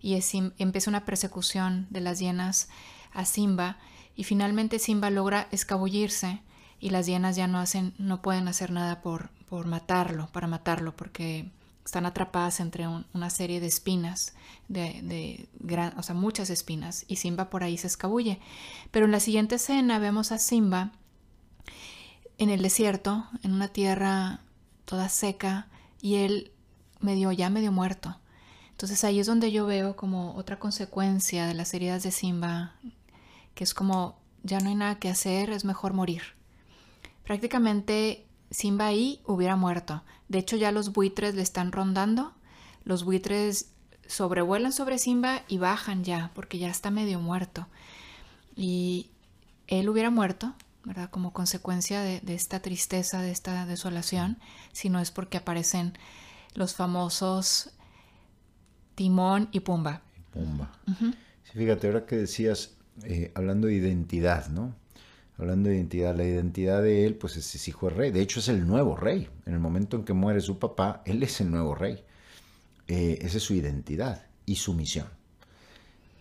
y 0.00 0.18
empieza 0.58 0.90
una 0.90 1.04
persecución 1.04 1.86
de 1.90 2.00
las 2.00 2.18
hienas 2.18 2.68
a 3.12 3.24
Simba 3.24 3.78
y 4.14 4.24
finalmente 4.24 4.78
Simba 4.78 5.10
logra 5.10 5.48
escabullirse 5.50 6.40
y 6.78 6.90
las 6.90 7.06
hienas 7.06 7.36
ya 7.36 7.46
no 7.48 7.58
hacen, 7.58 7.94
no 7.98 8.22
pueden 8.22 8.48
hacer 8.48 8.70
nada 8.70 9.00
por, 9.00 9.30
por 9.48 9.66
matarlo, 9.66 10.28
para 10.32 10.46
matarlo, 10.46 10.94
porque 10.94 11.50
están 11.84 12.04
atrapadas 12.04 12.60
entre 12.60 12.86
una 12.88 13.30
serie 13.30 13.60
de 13.60 13.68
espinas, 13.68 14.34
de, 14.68 15.48
gran, 15.60 15.96
o 15.98 16.02
sea, 16.02 16.14
muchas 16.14 16.50
espinas, 16.50 17.04
y 17.08 17.16
Simba 17.16 17.48
por 17.48 17.62
ahí 17.62 17.78
se 17.78 17.86
escabulle. 17.86 18.40
Pero 18.90 19.06
en 19.06 19.12
la 19.12 19.20
siguiente 19.20 19.54
escena 19.54 19.98
vemos 19.98 20.32
a 20.32 20.38
Simba 20.38 20.92
en 22.38 22.50
el 22.50 22.62
desierto, 22.62 23.26
en 23.42 23.52
una 23.52 23.68
tierra 23.68 24.40
toda 24.84 25.08
seca, 25.08 25.68
y 26.00 26.16
él 26.16 26.52
medio 27.00 27.32
ya 27.32 27.50
medio 27.50 27.72
muerto. 27.72 28.18
Entonces 28.70 29.04
ahí 29.04 29.20
es 29.20 29.26
donde 29.26 29.52
yo 29.52 29.66
veo 29.66 29.96
como 29.96 30.34
otra 30.34 30.58
consecuencia 30.58 31.46
de 31.46 31.54
las 31.54 31.72
heridas 31.72 32.02
de 32.02 32.10
Simba, 32.10 32.74
que 33.54 33.64
es 33.64 33.72
como 33.72 34.18
ya 34.42 34.60
no 34.60 34.68
hay 34.68 34.74
nada 34.74 34.98
que 34.98 35.08
hacer, 35.08 35.50
es 35.50 35.64
mejor 35.64 35.94
morir. 35.94 36.22
Prácticamente 37.24 38.26
Simba 38.50 38.86
ahí 38.86 39.20
hubiera 39.24 39.56
muerto. 39.56 40.02
De 40.28 40.38
hecho, 40.38 40.56
ya 40.56 40.72
los 40.72 40.92
buitres 40.92 41.34
le 41.34 41.42
están 41.42 41.72
rondando. 41.72 42.32
Los 42.84 43.04
buitres 43.04 43.72
sobrevuelan 44.06 44.72
sobre 44.72 44.98
Simba 44.98 45.42
y 45.48 45.58
bajan 45.58 46.04
ya, 46.04 46.30
porque 46.34 46.58
ya 46.58 46.68
está 46.68 46.90
medio 46.90 47.18
muerto. 47.18 47.66
Y 48.54 49.10
él 49.66 49.88
hubiera 49.88 50.10
muerto, 50.10 50.54
¿verdad? 50.86 51.10
Como 51.10 51.32
consecuencia 51.32 52.00
de, 52.00 52.22
esta 52.28 52.60
tristeza, 52.60 53.20
de 53.20 53.32
esta 53.32 53.66
desolación, 53.66 54.38
si 54.72 54.88
no 54.88 55.00
es 55.00 55.10
porque 55.10 55.36
aparecen 55.36 55.92
los 56.54 56.74
famosos 56.74 57.70
Timón 58.94 59.48
y 59.50 59.60
Pumba. 59.60 60.02
Pumba. 60.32 60.70
fíjate, 61.52 61.88
ahora 61.88 62.06
que 62.06 62.16
decías, 62.16 62.76
eh, 63.02 63.32
hablando 63.34 63.66
de 63.66 63.74
identidad, 63.74 64.48
¿no? 64.48 64.74
hablando 65.38 65.68
de 65.68 65.76
identidad, 65.76 66.16
la 66.16 66.24
identidad 66.24 66.82
de 66.82 67.04
él, 67.04 67.16
pues 67.16 67.36
es, 67.36 67.68
hijo 67.68 67.90
de 67.90 67.96
rey. 67.96 68.10
De 68.10 68.22
hecho, 68.22 68.40
es 68.40 68.48
el 68.48 68.66
nuevo 68.66 68.96
rey. 68.96 69.28
En 69.44 69.54
el 69.54 69.58
momento 69.58 69.96
en 69.96 70.04
que 70.04 70.12
muere 70.12 70.40
su 70.40 70.58
papá, 70.58 71.02
él 71.04 71.22
es 71.22 71.40
el 71.40 71.50
nuevo 71.50 71.74
rey. 71.74 72.02
Eh, 72.86 73.18
esa 73.20 73.36
es 73.38 73.42
su 73.42 73.54
identidad 73.54 74.24
y 74.46 74.54
su 74.54 74.72
misión. 74.72 75.08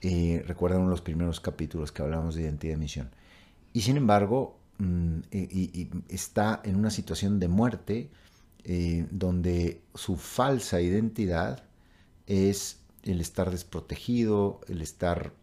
Eh, 0.02 0.44
recuerdan 0.48 0.90
los 0.90 1.02
primeros 1.02 1.40
capítulos 1.40 1.92
que 1.92 2.02
hablamos 2.02 2.36
de 2.36 2.42
identidad 2.42 2.74
y 2.74 2.78
misión. 2.78 3.10
Y 3.76 3.82
sin 3.82 3.98
embargo, 3.98 4.58
mm, 4.78 5.20
está 6.08 6.62
en 6.64 6.78
una 6.78 6.90
situación 6.90 7.42
de 7.42 7.50
muerte 7.50 8.10
eh, 8.64 9.06
donde 9.12 9.82
su 9.94 10.16
falsa 10.16 10.80
identidad 10.80 11.66
es 12.26 12.80
el 13.04 13.20
estar 13.20 13.52
desprotegido, 13.52 14.62
el 14.70 14.82
estar 14.82 15.34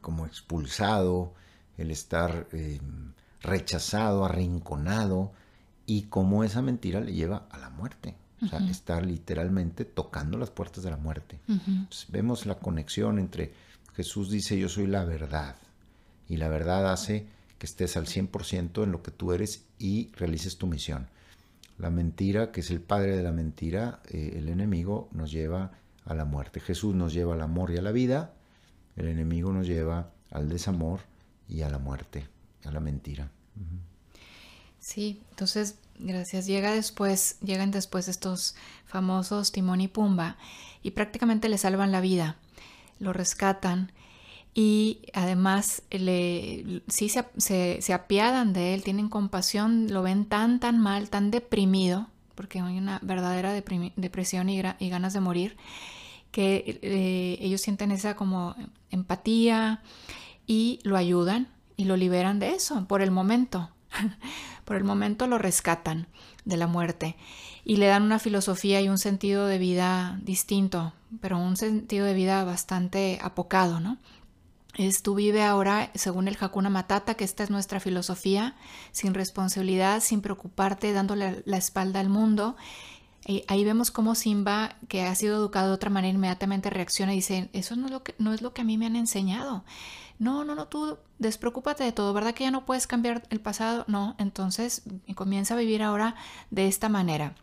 como 0.00 0.26
expulsado, 0.26 1.34
el 1.76 1.90
estar 1.90 2.46
eh, 2.52 2.80
rechazado, 3.40 4.24
arrinconado, 4.24 5.32
y 5.86 6.02
cómo 6.02 6.44
esa 6.44 6.62
mentira 6.62 7.00
le 7.00 7.14
lleva 7.14 7.48
a 7.50 7.58
la 7.58 7.70
muerte. 7.70 8.14
O 8.42 8.46
sea, 8.46 8.60
estar 8.60 9.04
literalmente 9.04 9.84
tocando 9.84 10.38
las 10.38 10.50
puertas 10.50 10.84
de 10.84 10.90
la 10.90 10.96
muerte. 10.96 11.40
vemos 12.10 12.46
la 12.46 12.60
conexión 12.60 13.18
entre 13.18 13.52
Jesús 13.94 14.30
dice 14.30 14.56
yo 14.56 14.68
soy 14.68 14.86
la 14.86 15.04
verdad 15.04 15.56
y 16.28 16.36
la 16.36 16.48
verdad 16.48 16.90
hace 16.92 17.26
que 17.58 17.66
estés 17.66 17.96
al 17.96 18.06
100% 18.06 18.84
en 18.84 18.92
lo 18.92 19.02
que 19.02 19.10
tú 19.10 19.32
eres 19.32 19.64
y 19.78 20.10
realices 20.12 20.58
tu 20.58 20.66
misión. 20.66 21.08
La 21.78 21.90
mentira, 21.90 22.52
que 22.52 22.60
es 22.60 22.70
el 22.70 22.80
padre 22.80 23.16
de 23.16 23.22
la 23.22 23.32
mentira, 23.32 24.00
eh, 24.08 24.34
el 24.36 24.48
enemigo 24.48 25.08
nos 25.12 25.30
lleva 25.30 25.72
a 26.04 26.14
la 26.14 26.24
muerte. 26.24 26.60
Jesús 26.60 26.94
nos 26.94 27.12
lleva 27.12 27.34
al 27.34 27.42
amor 27.42 27.70
y 27.70 27.78
a 27.78 27.82
la 27.82 27.92
vida, 27.92 28.34
el 28.96 29.08
enemigo 29.08 29.52
nos 29.52 29.66
lleva 29.66 30.10
al 30.30 30.48
desamor 30.48 31.00
y 31.48 31.62
a 31.62 31.70
la 31.70 31.78
muerte, 31.78 32.26
a 32.64 32.70
la 32.70 32.80
mentira. 32.80 33.30
Sí, 34.80 35.22
entonces, 35.30 35.76
gracias. 35.98 36.46
Llega 36.46 36.72
después, 36.72 37.38
llegan 37.40 37.70
después 37.70 38.08
estos 38.08 38.54
famosos 38.86 39.52
Timón 39.52 39.80
y 39.80 39.88
Pumba 39.88 40.36
y 40.82 40.92
prácticamente 40.92 41.48
le 41.48 41.58
salvan 41.58 41.92
la 41.92 42.00
vida, 42.00 42.36
lo 42.98 43.12
rescatan 43.12 43.92
y 44.54 45.00
además 45.14 45.82
le, 45.90 46.82
sí 46.88 47.08
se, 47.08 47.80
se, 47.80 47.92
apiadan 47.92 48.52
de 48.52 48.74
él, 48.74 48.82
tienen 48.82 49.08
compasión, 49.08 49.92
lo 49.92 50.02
ven 50.02 50.24
tan, 50.24 50.58
tan 50.60 50.80
mal, 50.80 51.10
tan 51.10 51.30
deprimido, 51.30 52.08
porque 52.34 52.60
hay 52.60 52.78
una 52.78 52.98
verdadera 53.02 53.52
depresión 53.52 54.48
y, 54.48 54.60
y, 54.78 54.88
ganas 54.88 55.12
de 55.12 55.20
morir, 55.20 55.56
que 56.32 56.78
eh, 56.82 57.38
ellos 57.40 57.60
sienten 57.60 57.90
esa 57.92 58.16
como 58.16 58.54
empatía 58.90 59.82
y 60.46 60.80
lo 60.82 60.96
ayudan 60.96 61.48
y 61.76 61.84
lo 61.84 61.96
liberan 61.96 62.38
de 62.38 62.50
eso 62.50 62.84
por 62.86 63.02
el 63.02 63.10
momento. 63.10 63.70
por 64.64 64.76
el 64.76 64.84
momento 64.84 65.26
lo 65.26 65.38
rescatan 65.38 66.08
de 66.44 66.56
la 66.56 66.66
muerte 66.66 67.16
y 67.64 67.76
le 67.76 67.86
dan 67.86 68.02
una 68.02 68.18
filosofía 68.18 68.80
y 68.80 68.88
un 68.88 68.98
sentido 68.98 69.46
de 69.46 69.58
vida 69.58 70.18
distinto, 70.22 70.92
pero 71.20 71.38
un 71.38 71.56
sentido 71.56 72.06
de 72.06 72.14
vida 72.14 72.44
bastante 72.44 73.18
apocado, 73.22 73.80
¿no? 73.80 73.98
Es 74.78 75.02
tú 75.02 75.14
vive 75.14 75.42
ahora 75.42 75.90
según 75.94 76.26
el 76.28 76.38
Hakuna 76.40 76.70
Matata, 76.70 77.14
que 77.14 77.24
esta 77.24 77.44
es 77.44 77.50
nuestra 77.50 77.80
filosofía, 77.80 78.56
sin 78.92 79.12
responsabilidad, 79.12 80.00
sin 80.00 80.22
preocuparte, 80.22 80.94
dándole 80.94 81.42
la 81.44 81.58
espalda 81.58 82.00
al 82.00 82.08
mundo. 82.08 82.56
Y 83.26 83.44
ahí 83.48 83.62
vemos 83.64 83.90
cómo 83.90 84.14
Simba, 84.14 84.76
que 84.88 85.02
ha 85.02 85.14
sido 85.14 85.36
educado 85.36 85.68
de 85.68 85.74
otra 85.74 85.90
manera, 85.90 86.14
inmediatamente 86.14 86.70
reacciona 86.70 87.12
y 87.12 87.16
dice, 87.16 87.50
eso 87.52 87.76
no 87.76 87.86
es 87.86 87.92
lo 87.92 88.02
que, 88.02 88.14
no 88.18 88.32
es 88.32 88.40
lo 88.40 88.54
que 88.54 88.62
a 88.62 88.64
mí 88.64 88.78
me 88.78 88.86
han 88.86 88.96
enseñado 88.96 89.64
no, 90.18 90.44
no, 90.44 90.54
no, 90.54 90.66
tú 90.66 90.98
despreocúpate 91.18 91.84
de 91.84 91.92
todo, 91.92 92.12
¿verdad 92.12 92.34
que 92.34 92.44
ya 92.44 92.50
no 92.50 92.66
puedes 92.66 92.86
cambiar 92.86 93.22
el 93.30 93.40
pasado? 93.40 93.84
No, 93.86 94.16
entonces 94.18 94.82
comienza 95.14 95.54
a 95.54 95.56
vivir 95.56 95.82
ahora 95.82 96.16
de 96.50 96.66
esta 96.66 96.88
manera 96.88 97.34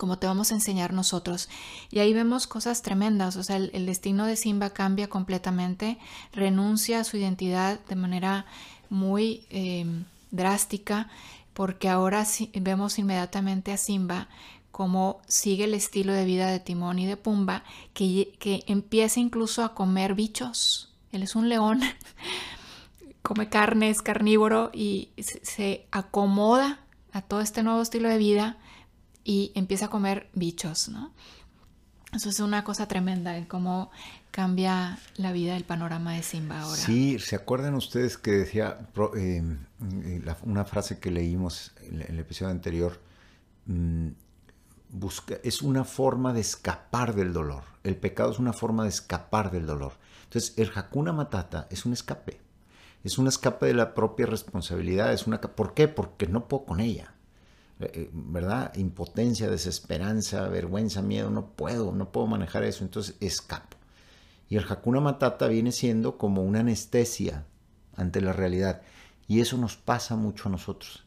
como 0.00 0.18
te 0.18 0.26
vamos 0.26 0.50
a 0.50 0.54
enseñar 0.54 0.94
nosotros. 0.94 1.50
Y 1.90 1.98
ahí 1.98 2.14
vemos 2.14 2.46
cosas 2.46 2.80
tremendas, 2.80 3.36
o 3.36 3.42
sea, 3.42 3.56
el, 3.56 3.84
destino 3.84 4.24
de 4.24 4.36
Simba 4.36 4.70
cambia 4.70 5.10
completamente, 5.10 5.98
renuncia 6.32 7.00
a 7.00 7.04
su 7.04 7.18
identidad 7.18 7.78
de 7.86 7.96
manera 7.96 8.46
muy 8.88 9.44
eh, 9.50 9.84
drástica, 10.30 11.10
porque 11.52 11.90
ahora 11.90 12.26
vemos 12.54 12.98
inmediatamente 12.98 13.72
a 13.72 13.76
Simba 13.76 14.28
como 14.72 15.20
sigue 15.28 15.64
el 15.64 15.74
estilo 15.74 16.14
de 16.14 16.24
vida 16.24 16.46
de 16.46 16.60
Timón 16.60 16.98
y 16.98 17.04
de 17.04 17.18
Pumba, 17.18 17.64
que 17.92 18.32
empieza 18.66 19.20
incluso 19.20 19.62
a 19.62 19.74
comer 19.74 20.14
bichos, 20.14 20.94
él 21.12 21.22
es 21.22 21.34
un 21.34 21.50
león, 21.50 21.82
come 23.22 23.50
carne, 23.50 23.90
es 23.90 24.00
carnívoro 24.00 24.70
y 24.72 25.10
se 25.18 25.84
acomoda 25.90 26.80
a 27.12 27.20
todo 27.20 27.42
este 27.42 27.62
nuevo 27.62 27.82
estilo 27.82 28.08
de 28.08 28.16
vida 28.16 28.56
y 29.24 29.52
empieza 29.54 29.86
a 29.86 29.90
comer 29.90 30.28
bichos, 30.34 30.88
¿no? 30.88 31.12
Eso 32.12 32.28
es 32.28 32.40
una 32.40 32.64
cosa 32.64 32.88
tremenda, 32.88 33.36
en 33.36 33.44
cómo 33.44 33.90
cambia 34.32 34.98
la 35.16 35.30
vida, 35.32 35.56
el 35.56 35.64
panorama 35.64 36.14
de 36.14 36.22
Simba 36.22 36.60
ahora. 36.60 36.76
Sí, 36.76 37.18
¿se 37.20 37.36
acuerdan 37.36 37.74
ustedes 37.74 38.18
que 38.18 38.32
decía 38.32 38.88
eh, 39.16 39.42
una 40.42 40.64
frase 40.64 40.98
que 40.98 41.10
leímos 41.12 41.72
en 41.82 42.02
el 42.02 42.18
episodio 42.18 42.50
anterior? 42.50 43.00
Mm, 43.66 44.08
busca, 44.88 45.36
es 45.44 45.62
una 45.62 45.84
forma 45.84 46.32
de 46.32 46.40
escapar 46.40 47.14
del 47.14 47.32
dolor. 47.32 47.62
El 47.84 47.96
pecado 47.96 48.32
es 48.32 48.40
una 48.40 48.52
forma 48.52 48.82
de 48.82 48.88
escapar 48.88 49.52
del 49.52 49.66
dolor. 49.66 49.92
Entonces, 50.24 50.54
el 50.58 50.72
Hakuna 50.74 51.12
Matata 51.12 51.68
es 51.70 51.86
un 51.86 51.92
escape. 51.92 52.40
Es 53.04 53.18
un 53.18 53.28
escape 53.28 53.66
de 53.66 53.74
la 53.74 53.94
propia 53.94 54.26
responsabilidad. 54.26 55.12
Es 55.12 55.26
una, 55.26 55.40
¿Por 55.40 55.74
qué? 55.74 55.88
Porque 55.88 56.26
no 56.26 56.48
puedo 56.48 56.64
con 56.66 56.80
ella. 56.80 57.14
Eh, 57.80 57.90
eh, 57.94 58.10
¿Verdad? 58.12 58.74
Impotencia, 58.76 59.50
desesperanza, 59.50 60.48
vergüenza, 60.48 61.02
miedo. 61.02 61.30
No 61.30 61.46
puedo, 61.50 61.92
no 61.92 62.12
puedo 62.12 62.26
manejar 62.26 62.64
eso. 62.64 62.84
Entonces, 62.84 63.16
escapo. 63.20 63.76
Y 64.48 64.56
el 64.56 64.64
Hakuna 64.68 65.00
Matata 65.00 65.46
viene 65.48 65.72
siendo 65.72 66.18
como 66.18 66.42
una 66.42 66.60
anestesia 66.60 67.46
ante 67.96 68.20
la 68.20 68.32
realidad. 68.32 68.82
Y 69.28 69.40
eso 69.40 69.56
nos 69.56 69.76
pasa 69.76 70.16
mucho 70.16 70.48
a 70.48 70.52
nosotros. 70.52 71.04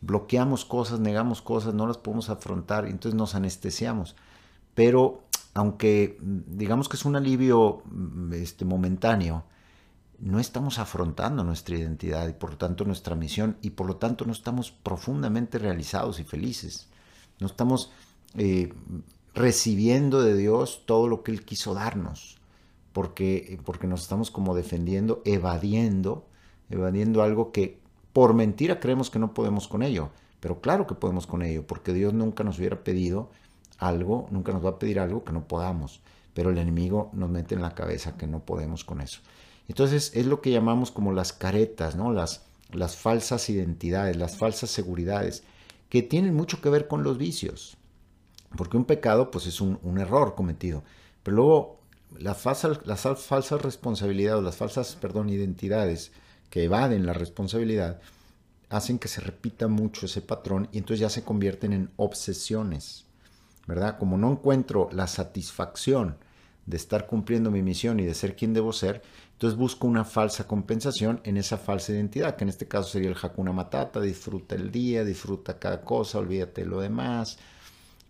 Bloqueamos 0.00 0.64
cosas, 0.64 1.00
negamos 1.00 1.40
cosas, 1.40 1.72
no 1.72 1.86
las 1.86 1.98
podemos 1.98 2.28
afrontar, 2.28 2.86
entonces 2.86 3.16
nos 3.16 3.34
anestesiamos. 3.34 4.16
Pero 4.74 5.22
aunque 5.54 6.18
digamos 6.20 6.88
que 6.88 6.96
es 6.96 7.04
un 7.04 7.16
alivio 7.16 7.82
mm, 7.86 8.32
este, 8.34 8.64
momentáneo, 8.64 9.44
no 10.18 10.40
estamos 10.40 10.78
afrontando 10.78 11.44
nuestra 11.44 11.76
identidad 11.76 12.28
y 12.28 12.32
por 12.32 12.50
lo 12.50 12.56
tanto 12.58 12.84
nuestra 12.84 13.14
misión 13.14 13.56
y 13.62 13.70
por 13.70 13.86
lo 13.86 13.96
tanto 13.96 14.24
no 14.24 14.32
estamos 14.32 14.70
profundamente 14.70 15.58
realizados 15.58 16.20
y 16.20 16.24
felices. 16.24 16.88
No 17.40 17.46
estamos 17.46 17.90
eh, 18.36 18.72
recibiendo 19.34 20.22
de 20.22 20.36
Dios 20.36 20.82
todo 20.86 21.08
lo 21.08 21.22
que 21.22 21.32
Él 21.32 21.44
quiso 21.44 21.74
darnos. 21.74 22.38
porque, 22.92 23.58
porque 23.64 23.88
nos 23.88 24.02
estamos 24.02 24.30
como 24.30 24.54
defendiendo, 24.54 25.20
evadiendo, 25.24 26.26
evadiendo 26.70 27.22
algo 27.22 27.50
que 27.50 27.80
por 28.12 28.34
mentira 28.34 28.78
creemos 28.78 29.10
que 29.10 29.18
no 29.18 29.34
podemos 29.34 29.66
con 29.68 29.82
ello. 29.82 30.10
Pero 30.40 30.60
claro 30.60 30.86
que 30.86 30.94
podemos 30.94 31.26
con 31.26 31.42
ello, 31.42 31.66
porque 31.66 31.92
Dios 31.92 32.14
nunca 32.14 32.44
nos 32.44 32.58
hubiera 32.58 32.84
pedido 32.84 33.30
algo, 33.78 34.28
nunca 34.30 34.52
nos 34.52 34.64
va 34.64 34.70
a 34.70 34.78
pedir 34.78 35.00
algo 35.00 35.24
que 35.24 35.32
no 35.32 35.48
podamos. 35.48 36.00
Pero 36.34 36.50
el 36.50 36.58
enemigo 36.58 37.10
nos 37.14 37.30
mete 37.30 37.54
en 37.54 37.62
la 37.62 37.74
cabeza 37.74 38.16
que 38.16 38.26
no 38.26 38.40
podemos 38.44 38.84
con 38.84 39.00
eso. 39.00 39.20
Entonces 39.68 40.12
es 40.14 40.26
lo 40.26 40.40
que 40.40 40.50
llamamos 40.50 40.90
como 40.90 41.12
las 41.12 41.32
caretas, 41.32 41.96
¿no? 41.96 42.12
Las, 42.12 42.42
falsas 42.96 43.48
identidades, 43.48 44.16
las 44.16 44.36
falsas 44.36 44.70
seguridades, 44.70 45.42
que 45.88 46.02
tienen 46.02 46.34
mucho 46.34 46.60
que 46.60 46.70
ver 46.70 46.88
con 46.88 47.02
los 47.02 47.18
vicios. 47.18 47.76
Porque 48.56 48.76
un 48.76 48.84
pecado, 48.84 49.30
pues 49.30 49.46
es 49.46 49.60
un, 49.60 49.98
error 49.98 50.34
cometido. 50.34 50.82
Pero 51.22 51.36
luego 51.36 51.80
las 52.18 52.38
falsas, 52.38 52.80
las 52.84 53.00
falsas 53.00 53.62
responsabilidades, 53.62 54.42
las 54.42 54.56
falsas, 54.56 54.96
perdón, 54.96 55.30
identidades 55.30 56.12
que 56.50 56.64
evaden 56.64 57.06
la 57.06 57.14
responsabilidad, 57.14 58.00
hacen 58.68 58.98
que 58.98 59.08
se 59.08 59.20
repita 59.20 59.68
mucho 59.68 60.06
ese 60.06 60.20
patrón 60.20 60.68
y 60.72 60.78
entonces 60.78 61.00
ya 61.00 61.10
se 61.10 61.24
convierten 61.24 61.72
en 61.72 61.90
obsesiones, 61.96 63.04
¿verdad? 63.66 63.98
Como 63.98 64.16
no 64.18 64.32
encuentro 64.32 64.88
la 64.92 65.06
satisfacción 65.06 66.16
de 66.66 66.76
estar 66.76 67.06
cumpliendo 67.06 67.50
mi 67.50 67.62
misión 67.62 68.00
y 68.00 68.04
de 68.04 68.14
ser 68.14 68.36
quien 68.36 68.54
debo 68.54 68.72
ser, 68.72 69.02
entonces 69.34 69.58
busco 69.58 69.88
una 69.88 70.04
falsa 70.04 70.46
compensación 70.46 71.20
en 71.24 71.36
esa 71.36 71.58
falsa 71.58 71.92
identidad, 71.92 72.36
que 72.36 72.44
en 72.44 72.50
este 72.50 72.68
caso 72.68 72.88
sería 72.88 73.10
el 73.10 73.16
Hakuna 73.20 73.52
Matata, 73.52 74.00
disfruta 74.00 74.54
el 74.54 74.70
día, 74.70 75.04
disfruta 75.04 75.58
cada 75.58 75.80
cosa, 75.82 76.20
olvídate 76.20 76.62
de 76.62 76.68
lo 76.68 76.80
demás, 76.80 77.38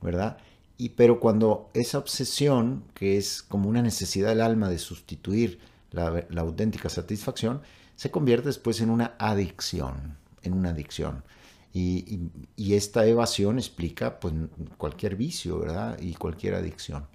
¿verdad? 0.03 0.37
Y 0.77 0.91
pero 0.91 1.21
cuando 1.21 1.71
esa 1.73 1.99
obsesión, 1.99 2.85
que 2.93 3.17
es 3.17 3.43
como 3.43 3.71
una 3.71 3.81
necesidad 3.81 4.29
del 4.29 4.43
alma 4.43 4.69
de 4.69 4.79
sustituir 4.79 5.61
la, 5.93 6.27
auténtica 6.37 6.91
satisfacción, 6.91 7.63
se 7.97 8.11
convierte 8.11 8.49
después 8.49 8.83
en 8.83 8.91
una 8.91 9.15
adicción, 9.19 10.19
en 10.43 10.53
una 10.53 10.71
adicción. 10.71 11.25
Y, 11.73 12.31
y, 12.55 12.75
esta 12.75 13.05
evasión 13.07 13.59
explica 13.59 14.21
pues, 14.21 14.33
cualquier 14.77 15.17
vicio, 15.17 15.59
¿verdad? 15.59 15.99
Y 16.01 16.15
cualquier 16.15 16.55
adicción. 16.55 17.07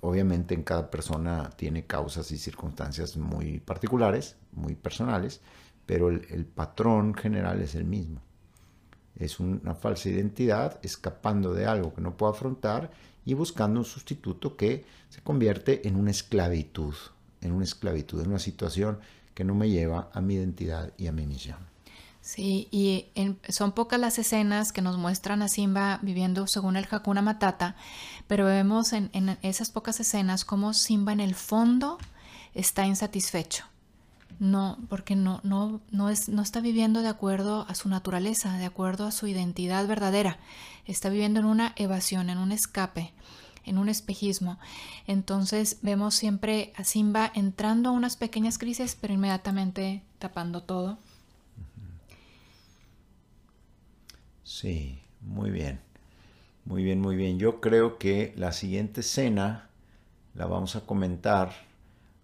Obviamente 0.00 0.54
en 0.54 0.62
cada 0.62 0.90
persona 0.90 1.50
tiene 1.56 1.86
causas 1.86 2.30
y 2.30 2.38
circunstancias 2.38 3.16
muy 3.16 3.60
particulares, 3.60 4.36
muy 4.52 4.74
personales, 4.74 5.40
pero 5.86 6.08
el, 6.08 6.44
patrón 6.44 7.14
general 7.14 7.60
es 7.62 7.74
el 7.74 7.84
mismo. 7.84 8.20
Es 9.16 9.40
una 9.40 9.74
falsa 9.74 10.08
identidad 10.08 10.78
escapando 10.82 11.54
de 11.54 11.66
algo 11.66 11.94
que 11.94 12.02
no 12.02 12.16
puedo 12.16 12.32
afrontar 12.32 12.90
y 13.24 13.34
buscando 13.34 13.80
un 13.80 13.86
sustituto 13.86 14.56
que 14.56 14.84
se 15.08 15.22
convierte 15.22 15.88
en 15.88 15.96
una 15.96 16.10
esclavitud, 16.10 16.94
en 17.40 17.52
una 17.52 17.64
esclavitud, 17.64 18.20
en 18.20 18.28
una 18.28 18.38
situación 18.38 18.98
que 19.34 19.44
no 19.44 19.54
me 19.54 19.70
lleva 19.70 20.10
a 20.12 20.20
mi 20.20 20.34
identidad 20.34 20.92
y 20.98 21.06
a 21.06 21.12
mi 21.12 21.26
misión. 21.26 21.75
Sí, 22.26 22.66
y 22.72 23.06
son 23.50 23.70
pocas 23.70 24.00
las 24.00 24.18
escenas 24.18 24.72
que 24.72 24.82
nos 24.82 24.98
muestran 24.98 25.42
a 25.42 25.48
Simba 25.48 26.00
viviendo 26.02 26.48
según 26.48 26.76
el 26.76 26.88
Hakuna 26.90 27.22
Matata, 27.22 27.76
pero 28.26 28.46
vemos 28.46 28.92
en, 28.92 29.38
esas 29.42 29.70
pocas 29.70 30.00
escenas 30.00 30.44
cómo 30.44 30.74
Simba 30.74 31.12
en 31.12 31.20
el 31.20 31.36
fondo 31.36 31.98
está 32.52 32.84
insatisfecho. 32.84 33.66
No, 34.40 34.76
porque 34.88 35.14
no, 35.14 35.38
no, 35.44 35.80
no, 35.92 36.10
es, 36.10 36.28
no 36.28 36.42
está 36.42 36.58
viviendo 36.60 37.00
de 37.00 37.10
acuerdo 37.10 37.64
a 37.68 37.76
su 37.76 37.88
naturaleza, 37.88 38.58
de 38.58 38.66
acuerdo 38.66 39.06
a 39.06 39.12
su 39.12 39.28
identidad 39.28 39.86
verdadera. 39.86 40.40
Está 40.84 41.10
viviendo 41.10 41.38
en 41.38 41.46
una 41.46 41.74
evasión, 41.76 42.28
en 42.28 42.38
un 42.38 42.50
escape, 42.50 43.14
en 43.64 43.78
un 43.78 43.88
espejismo. 43.88 44.58
Entonces 45.06 45.78
vemos 45.82 46.16
siempre 46.16 46.72
a 46.74 46.82
Simba 46.82 47.30
entrando 47.36 47.90
a 47.90 47.92
unas 47.92 48.16
pequeñas 48.16 48.58
crisis, 48.58 48.98
pero 49.00 49.14
inmediatamente 49.14 50.02
tapando 50.18 50.64
todo 50.64 50.98
Sí, 54.46 55.02
muy 55.22 55.50
bien. 55.50 55.80
Muy 56.64 56.84
bien, 56.84 57.00
muy 57.00 57.16
bien. 57.16 57.38
Yo 57.38 57.60
creo 57.60 57.98
que 57.98 58.32
la 58.36 58.52
siguiente 58.52 59.00
escena 59.00 59.70
la 60.34 60.46
vamos 60.46 60.76
a 60.76 60.82
comentar 60.82 61.50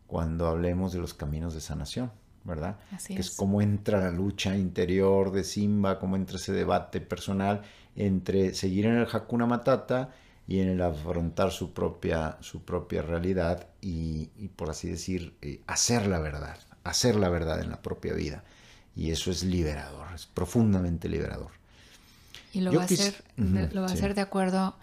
cuando 0.07 0.47
hablemos 0.47 0.93
de 0.93 1.01
los 1.01 1.15
caminos 1.15 1.53
de 1.53 1.61
sanación, 1.61 2.13
¿verdad? 2.45 2.79
Así 2.93 3.17
que 3.17 3.23
es. 3.23 3.33
cómo 3.33 3.61
entra 3.61 3.99
la 3.99 4.13
lucha 4.13 4.57
interior 4.57 5.33
de 5.33 5.43
Simba, 5.43 5.99
cómo 5.99 6.15
entra 6.15 6.37
ese 6.37 6.53
debate 6.53 7.01
personal 7.01 7.63
entre 7.97 8.55
seguir 8.55 8.87
en 8.87 8.99
el 8.99 9.09
Hakuna 9.13 9.47
Matata 9.47 10.11
y 10.47 10.61
en 10.61 10.69
el 10.69 10.81
afrontar 10.83 11.51
su 11.51 11.73
propia, 11.73 12.37
su 12.41 12.63
propia 12.65 13.03
realidad 13.03 13.67
y, 13.81 14.27
por 14.55 14.71
así 14.71 14.89
decir, 14.89 15.35
eh, 15.43 15.61
hacer 15.67 16.07
la 16.07 16.21
verdad, 16.21 16.59
hacer 16.85 17.17
la 17.17 17.31
verdad 17.31 17.61
en 17.61 17.71
la 17.71 17.83
propia 17.83 18.13
vida. 18.15 18.45
Y 18.95 19.11
eso 19.11 19.33
es 19.33 19.43
liberador, 19.43 20.07
es 20.15 20.27
profundamente 20.27 21.09
liberador. 21.09 21.62
Y 22.53 22.61
lo 22.61 22.73
va 22.73 22.83
a 22.83 22.85
hacer, 22.85 23.25
lo 23.37 23.83
va 23.83 23.89
a 23.89 23.93
hacer 23.93 24.15
de 24.15 24.21
acuerdo, 24.21 24.75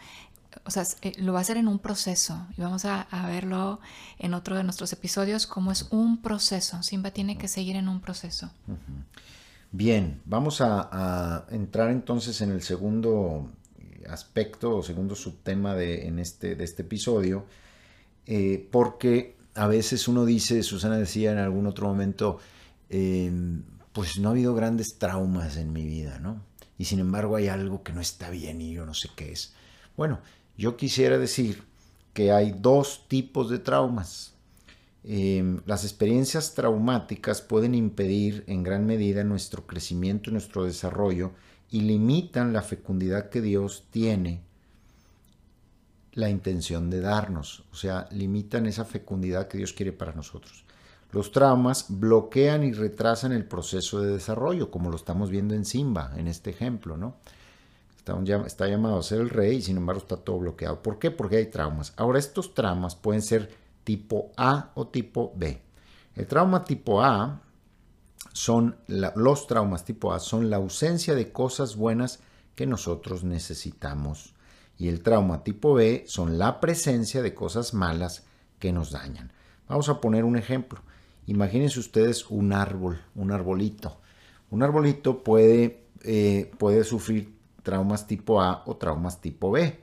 o 0.66 0.72
sea, 0.72 0.84
eh, 1.02 1.14
lo 1.18 1.34
va 1.34 1.40
a 1.40 1.42
hacer 1.42 1.58
en 1.58 1.68
un 1.68 1.80
proceso. 1.80 2.48
Y 2.58 2.62
vamos 2.62 2.86
a, 2.86 3.08
verlo 3.28 3.80
en 4.18 4.34
otro 4.34 4.56
de 4.56 4.64
nuestros 4.64 4.92
episodios, 4.94 5.48
como 5.48 5.72
es 5.72 5.88
un 5.92 6.22
proceso. 6.22 6.82
Simba 6.84 7.12
tiene 7.12 7.38
que 7.38 7.48
seguir 7.48 7.76
en 7.76 7.88
un 7.88 8.02
proceso. 8.02 8.50
Bien, 9.72 10.22
vamos 10.26 10.62
a, 10.62 11.46
entrar 11.52 11.92
entonces 11.92 12.42
en 12.42 12.52
el 12.52 12.62
segundo 12.62 13.52
aspecto 14.10 14.78
o 14.78 14.84
segundo 14.84 15.16
subtema 15.16 15.76
de, 15.76 16.08
en 16.08 16.18
este, 16.20 16.56
de 16.56 16.64
este 16.64 16.82
episodio, 16.82 17.46
eh, 18.26 18.68
porque 18.72 19.38
a 19.54 19.68
veces 19.68 20.08
uno 20.08 20.26
dice, 20.26 20.64
Susana 20.64 20.98
decía 20.98 21.32
en 21.32 21.38
algún 21.38 21.68
otro 21.68 21.88
momento, 21.88 22.40
em, 22.90 23.62
pues 23.94 24.18
no 24.18 24.30
ha 24.30 24.32
habido 24.32 24.56
grandes 24.56 24.98
traumas 24.98 25.58
en 25.58 25.72
mi 25.74 25.86
vida, 25.86 26.20
¿no? 26.20 26.49
Y 26.80 26.86
sin 26.86 27.00
embargo 27.00 27.36
hay 27.36 27.50
algo 27.50 27.84
que 27.84 27.94
no 27.94 28.02
está 28.02 28.32
bien 28.32 28.62
y 28.62 28.72
yo 28.72 28.86
no 28.86 28.96
sé 28.96 29.10
qué 29.16 29.34
es. 29.34 29.54
Bueno, 29.96 30.22
yo 30.58 30.78
quisiera 30.78 31.20
decir 31.20 31.62
que 32.14 32.32
hay 32.32 32.56
dos 32.58 33.06
tipos 33.08 33.50
de 33.50 33.60
traumas. 33.60 34.34
Em, 35.04 35.62
las 35.66 35.84
experiencias 35.84 36.56
traumáticas 36.56 37.42
pueden 37.42 37.76
impedir 37.76 38.46
en 38.48 38.64
gran 38.64 38.86
medida 38.86 39.24
nuestro 39.26 39.68
crecimiento 39.68 40.30
y 40.30 40.34
nuestro 40.34 40.64
desarrollo 40.64 41.34
y 41.70 41.82
limitan 41.82 42.54
la 42.54 42.62
fecundidad 42.62 43.30
que 43.30 43.42
Dios 43.42 43.86
tiene 43.92 44.42
la 46.14 46.30
intención 46.30 46.90
de 46.90 47.02
darnos, 47.02 47.64
o 47.72 47.76
sea, 47.76 48.08
limitan 48.12 48.66
esa 48.66 48.86
fecundidad 48.86 49.48
que 49.48 49.58
Dios 49.58 49.74
quiere 49.74 49.92
para 49.92 50.14
nosotros. 50.14 50.66
Los 51.12 51.32
traumas 51.32 51.86
bloquean 51.90 52.64
y 52.64 52.72
retrasan 52.72 53.32
el 53.32 53.46
proceso 53.46 54.00
de 54.00 54.14
desarrollo, 54.14 54.70
como 54.70 54.90
lo 54.90 54.96
estamos 54.96 55.30
viendo 55.30 55.56
en 55.56 55.66
Simba, 55.66 56.14
en 56.18 56.28
este 56.28 56.52
ejemplo, 56.52 56.98
¿no? 56.98 57.16
Está, 58.46 58.68
llamado 58.68 58.98
a 58.98 59.04
ser 59.04 59.22
el 59.22 59.30
rey 59.30 59.58
y 59.58 59.62
sin 59.62 59.78
embargo 59.78 60.02
está 60.02 60.18
todo 60.18 60.40
bloqueado. 60.40 60.82
¿Por 60.82 60.98
qué? 60.98 61.12
Porque 61.12 61.38
hay 61.38 61.46
traumas. 61.46 61.94
Ahora, 61.96 62.18
estos 62.18 62.56
traumas 62.56 62.96
pueden 62.96 63.22
ser 63.22 63.52
tipo 63.84 64.32
A 64.36 64.72
o 64.76 64.88
tipo 64.88 65.32
B. 65.36 65.62
El 66.16 66.26
trauma 66.26 66.64
tipo 66.64 67.04
A 67.04 67.42
son 68.34 68.78
los 68.88 69.48
traumas 69.48 69.86
tipo 69.86 70.12
A 70.12 70.20
son 70.20 70.50
la 70.50 70.58
ausencia 70.58 71.14
de 71.14 71.32
cosas 71.32 71.76
buenas 71.76 72.20
que 72.56 72.66
nosotros 72.66 73.24
necesitamos. 73.24 74.34
Y 74.78 74.88
el 74.88 75.02
trauma 75.02 75.44
tipo 75.44 75.74
B 75.74 76.06
son 76.08 76.40
la 76.40 76.60
presencia 76.60 77.22
de 77.22 77.36
cosas 77.36 77.74
malas 77.74 78.24
que 78.60 78.72
nos 78.72 78.92
dañan. 78.92 79.32
Vamos 79.68 79.88
a 79.90 80.02
poner 80.02 80.24
un 80.24 80.36
ejemplo. 80.36 80.82
Imagínense 81.28 81.80
ustedes 81.80 82.30
un 82.30 82.54
árbol, 82.54 83.00
un 83.16 83.32
arbolito. 83.32 83.98
Un 84.50 84.64
arbolito 84.64 85.24
puede, 85.24 85.84
eh, 86.04 86.52
puede 86.58 86.84
sufrir 86.84 87.34
traumas 87.64 88.08
tipo 88.08 88.42
A 88.42 88.64
o 88.66 88.78
traumas 88.78 89.22
tipo 89.22 89.52
B. 89.52 89.80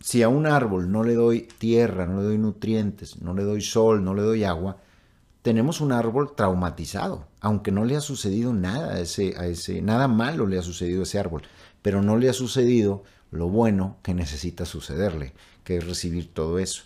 Si 0.00 0.22
a 0.22 0.28
un 0.28 0.46
árbol 0.46 0.90
no 0.90 1.02
le 1.02 1.14
doy 1.14 1.48
tierra, 1.58 2.06
no 2.06 2.18
le 2.18 2.24
doy 2.24 2.38
nutrientes, 2.38 3.20
no 3.20 3.34
le 3.34 3.44
doy 3.44 3.60
sol, 3.60 4.02
no 4.02 4.14
le 4.14 4.22
doy 4.22 4.44
agua, 4.44 4.78
tenemos 5.42 5.80
un 5.80 5.92
árbol 5.92 6.34
traumatizado, 6.34 7.26
aunque 7.40 7.70
no 7.70 7.84
le 7.84 7.96
ha 7.96 8.00
sucedido 8.00 8.52
nada 8.52 8.94
a 8.94 9.00
ese, 9.00 9.34
a 9.38 9.46
ese, 9.46 9.80
nada 9.80 10.08
malo 10.08 10.46
le 10.46 10.58
ha 10.58 10.62
sucedido 10.62 11.00
a 11.00 11.02
ese 11.04 11.18
árbol, 11.18 11.42
pero 11.82 12.02
no 12.02 12.16
le 12.16 12.28
ha 12.28 12.32
sucedido 12.32 13.04
lo 13.30 13.48
bueno 13.48 13.96
que 14.02 14.12
necesita 14.12 14.66
sucederle, 14.66 15.32
que 15.64 15.78
es 15.78 15.86
recibir 15.86 16.32
todo 16.32 16.58
eso. 16.58 16.82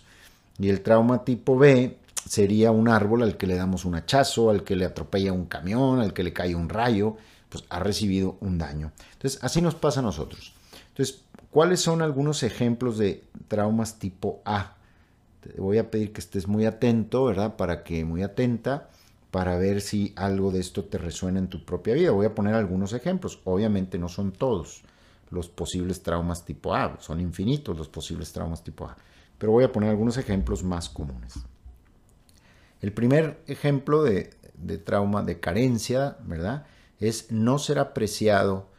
Y 0.57 0.69
el 0.69 0.81
trauma 0.81 1.25
tipo 1.25 1.57
B 1.57 1.97
sería 2.25 2.71
un 2.71 2.89
árbol 2.89 3.23
al 3.23 3.37
que 3.37 3.47
le 3.47 3.55
damos 3.55 3.85
un 3.85 3.95
hachazo, 3.95 4.49
al 4.49 4.63
que 4.63 4.75
le 4.75 4.85
atropella 4.85 5.33
un 5.33 5.45
camión, 5.45 5.99
al 5.99 6.13
que 6.13 6.23
le 6.23 6.33
cae 6.33 6.55
un 6.55 6.69
rayo, 6.69 7.17
pues 7.49 7.63
ha 7.69 7.79
recibido 7.79 8.37
un 8.41 8.57
daño. 8.57 8.91
Entonces, 9.13 9.39
así 9.43 9.61
nos 9.61 9.75
pasa 9.75 9.99
a 9.99 10.03
nosotros. 10.03 10.53
Entonces, 10.89 11.21
¿cuáles 11.51 11.79
son 11.79 12.01
algunos 12.01 12.43
ejemplos 12.43 12.97
de 12.97 13.23
traumas 13.47 13.99
tipo 13.99 14.41
A? 14.45 14.75
Te 15.41 15.61
voy 15.61 15.77
a 15.77 15.91
pedir 15.91 16.11
que 16.11 16.21
estés 16.21 16.47
muy 16.47 16.65
atento, 16.65 17.25
¿verdad? 17.25 17.55
Para 17.55 17.83
que, 17.83 18.03
muy 18.03 18.23
atenta, 18.23 18.89
para 19.29 19.57
ver 19.57 19.81
si 19.81 20.13
algo 20.15 20.51
de 20.51 20.59
esto 20.59 20.85
te 20.85 20.97
resuena 20.97 21.39
en 21.39 21.47
tu 21.47 21.63
propia 21.63 21.93
vida. 21.93 22.11
Voy 22.11 22.25
a 22.25 22.33
poner 22.33 22.55
algunos 22.55 22.93
ejemplos. 22.93 23.39
Obviamente 23.43 23.99
no 23.99 24.09
son 24.09 24.31
todos 24.31 24.83
los 25.29 25.49
posibles 25.49 26.01
traumas 26.01 26.45
tipo 26.45 26.73
A, 26.73 26.97
son 26.99 27.19
infinitos 27.19 27.77
los 27.77 27.89
posibles 27.89 28.31
traumas 28.31 28.63
tipo 28.63 28.85
A. 28.85 28.95
pero 29.37 29.51
voy 29.51 29.63
a 29.63 29.71
poner 29.71 29.89
algunos 29.89 30.17
ejemplos 30.17 30.63
más 30.63 30.89
comunes. 30.89 31.33
El 32.85 32.93
primer 32.93 33.41
ejemplo 33.47 34.03
de, 34.03 34.29
de 34.53 34.77
trauma 34.77 35.23
de 35.23 35.39
carencia, 35.39 36.17
¿verdad? 36.23 36.67
Es 36.99 37.31
no 37.31 37.57
ser 37.57 37.79
apreciado 37.79 38.69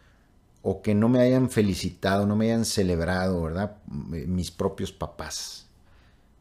o 0.62 0.80
que 0.80 0.94
no 0.94 1.08
me 1.08 1.18
hayan 1.18 1.50
felicitado, 1.50 2.24
no 2.24 2.36
me 2.36 2.44
hayan 2.44 2.64
celebrado, 2.64 3.42
¿verdad? 3.42 3.78
Mis 3.88 4.52
propios 4.52 4.92
papás, 4.92 5.66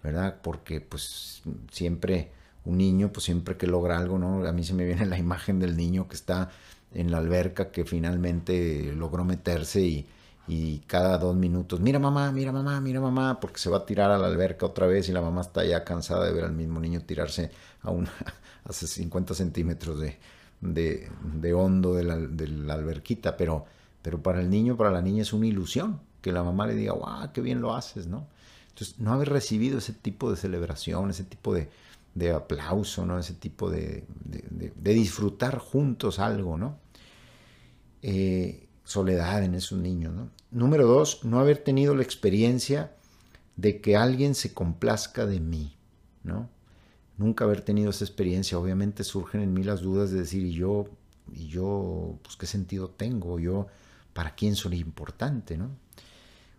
¿verdad? 0.04 0.42
Porque 0.44 0.80
pues 0.80 1.42
siempre 1.72 2.30
un 2.66 2.78
niño, 2.78 3.12
pues 3.12 3.24
siempre 3.24 3.58
que 3.58 3.66
logra 3.66 3.98
algo, 3.98 4.20
¿no? 4.20 4.48
A 4.48 4.52
mí 4.52 4.64
se 4.64 4.76
me 4.76 4.86
viene 4.86 5.08
la 5.08 5.18
imagen 5.18 5.58
del 5.58 5.76
niño 5.76 6.08
que 6.08 6.18
está 6.18 6.52
en 6.94 7.10
la 7.10 7.18
alberca 7.18 7.72
que 7.72 7.84
finalmente 7.84 8.94
logró 8.96 9.26
meterse 9.26 9.82
y, 9.82 10.08
y 10.48 10.80
cada 10.82 11.18
dos 11.18 11.36
minutos, 11.36 11.80
mira 11.80 11.98
mamá, 12.00 12.32
mira 12.32 12.52
mamá, 12.52 12.80
mira 12.80 13.02
mamá, 13.02 13.40
porque 13.40 13.60
se 13.60 13.70
va 13.70 13.78
a 13.78 13.86
tirar 13.86 14.12
a 14.12 14.18
la 14.18 14.28
alberca 14.28 14.66
otra 14.66 14.86
vez 14.86 15.10
y 15.10 15.12
la 15.12 15.22
mamá 15.22 15.42
está 15.42 15.66
ya 15.66 15.84
cansada 15.84 16.26
de 16.26 16.34
ver 16.34 16.46
al 16.46 16.54
mismo 16.54 16.80
niño 16.80 17.02
tirarse 17.02 17.52
a, 17.82 17.90
una, 17.92 18.12
a 18.64 18.74
50 18.74 19.34
centímetros 19.34 20.00
de, 20.00 20.18
de, 20.62 21.10
de 21.34 21.54
hondo 21.54 21.96
de 21.96 22.04
la, 22.04 22.18
de 22.18 22.48
la, 22.48 22.76
alberquita, 22.76 23.38
pero, 23.38 23.66
pero 24.02 24.22
para 24.22 24.40
el 24.42 24.50
niño, 24.50 24.78
para 24.78 24.92
la 24.92 25.02
niña 25.02 25.24
es 25.24 25.34
una 25.34 25.48
ilusión 25.48 26.00
que 26.22 26.32
la 26.32 26.44
mamá 26.44 26.68
le 26.68 26.76
diga, 26.76 26.94
wow, 26.94 27.32
qué 27.34 27.42
bien 27.42 27.62
lo 27.62 27.76
haces, 27.76 28.08
¿no? 28.08 28.28
Entonces, 28.70 29.00
no 29.00 29.14
haber 29.14 29.30
recibido 29.30 29.78
ese 29.78 29.94
tipo 29.94 30.30
de 30.30 30.38
celebración, 30.38 31.10
ese 31.10 31.24
tipo 31.24 31.54
de, 31.54 31.70
de 32.14 32.32
aplauso, 32.32 33.06
¿no? 33.06 33.18
Ese 33.18 33.34
tipo 33.34 33.70
de, 33.70 34.04
de, 34.26 34.74
de 34.76 34.94
disfrutar 34.94 35.58
juntos 35.60 36.20
algo, 36.20 36.58
¿no? 36.58 36.78
Eh, 38.08 38.65
soledad 38.86 39.44
en 39.44 39.56
esos 39.56 39.80
niños, 39.80 40.14
¿no? 40.14 40.30
Número 40.52 40.88
dos, 40.88 41.26
no 41.26 41.40
haber 41.40 41.58
tenido 41.58 41.96
la 41.96 42.04
experiencia 42.04 42.96
de 43.58 43.82
que 43.82 43.98
alguien 43.98 44.36
se 44.36 44.54
complazca 44.54 45.26
de 45.26 45.40
mí, 45.42 45.76
¿no? 46.24 46.50
Nunca 47.18 47.46
haber 47.46 47.62
tenido 47.62 47.90
esa 47.90 48.06
experiencia, 48.06 48.58
obviamente 48.58 49.04
surgen 49.04 49.42
en 49.42 49.54
mí 49.54 49.64
las 49.64 49.82
dudas 49.82 50.12
de 50.12 50.20
decir, 50.20 50.44
¿y 50.44 50.54
yo, 50.54 50.86
y 51.34 51.48
yo, 51.48 52.20
pues 52.24 52.36
qué 52.36 52.46
sentido 52.46 52.90
tengo? 52.90 53.40
¿Yo, 53.40 53.68
para 54.14 54.36
quién 54.36 54.56
soy 54.56 54.80
importante, 54.80 55.58
¿no? 55.58 55.72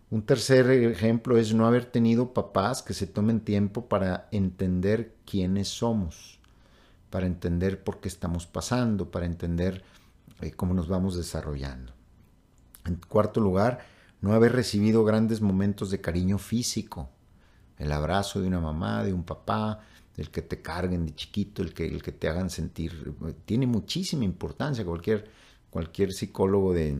Un 0.09 0.21
tercer 0.21 0.69
ejemplo 0.69 1.37
es 1.37 1.53
no 1.53 1.65
haber 1.65 1.85
tenido 1.85 2.33
papás 2.33 2.81
que 2.81 2.93
se 2.93 3.07
tomen 3.07 3.41
tiempo 3.41 3.87
para 3.87 4.29
entender 4.31 5.15
quiénes 5.25 5.67
somos, 5.67 6.39
para 7.09 7.25
entender 7.25 7.83
por 7.83 7.99
qué 7.99 8.07
estamos 8.07 8.47
pasando, 8.47 9.11
para 9.11 9.25
entender 9.25 9.83
eh, 10.41 10.51
cómo 10.51 10.73
nos 10.73 10.87
vamos 10.87 11.17
desarrollando. 11.17 11.96
En 12.87 12.95
cuarto 12.95 13.39
lugar, 13.39 13.79
no 14.21 14.33
haber 14.33 14.53
recibido 14.53 15.03
grandes 15.03 15.41
momentos 15.41 15.91
de 15.91 16.01
cariño 16.01 16.37
físico, 16.37 17.09
el 17.77 17.91
abrazo 17.91 18.41
de 18.41 18.47
una 18.47 18.59
mamá, 18.59 19.03
de 19.03 19.13
un 19.13 19.23
papá, 19.23 19.81
el 20.15 20.31
que 20.31 20.41
te 20.41 20.61
carguen 20.61 21.05
de 21.05 21.13
chiquito, 21.13 21.61
el 21.61 21.73
que, 21.73 21.85
el 21.85 22.01
que 22.01 22.11
te 22.11 22.27
hagan 22.27 22.49
sentir, 22.49 23.13
tiene 23.45 23.67
muchísima 23.67 24.23
importancia. 24.23 24.83
Cualquier, 24.83 25.29
cualquier 25.69 26.11
psicólogo 26.11 26.73
de, 26.73 26.99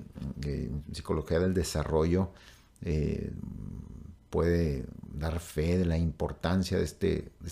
psicología 0.91 1.39
del 1.39 1.55
desarrollo 1.55 2.31
eh, 2.83 3.31
puede 4.29 4.85
dar 5.11 5.39
fe 5.39 5.79
de 5.79 5.85
la 5.85 5.97
importancia 5.97 6.77
de, 6.77 6.83
este, 6.83 7.31
de 7.39 7.47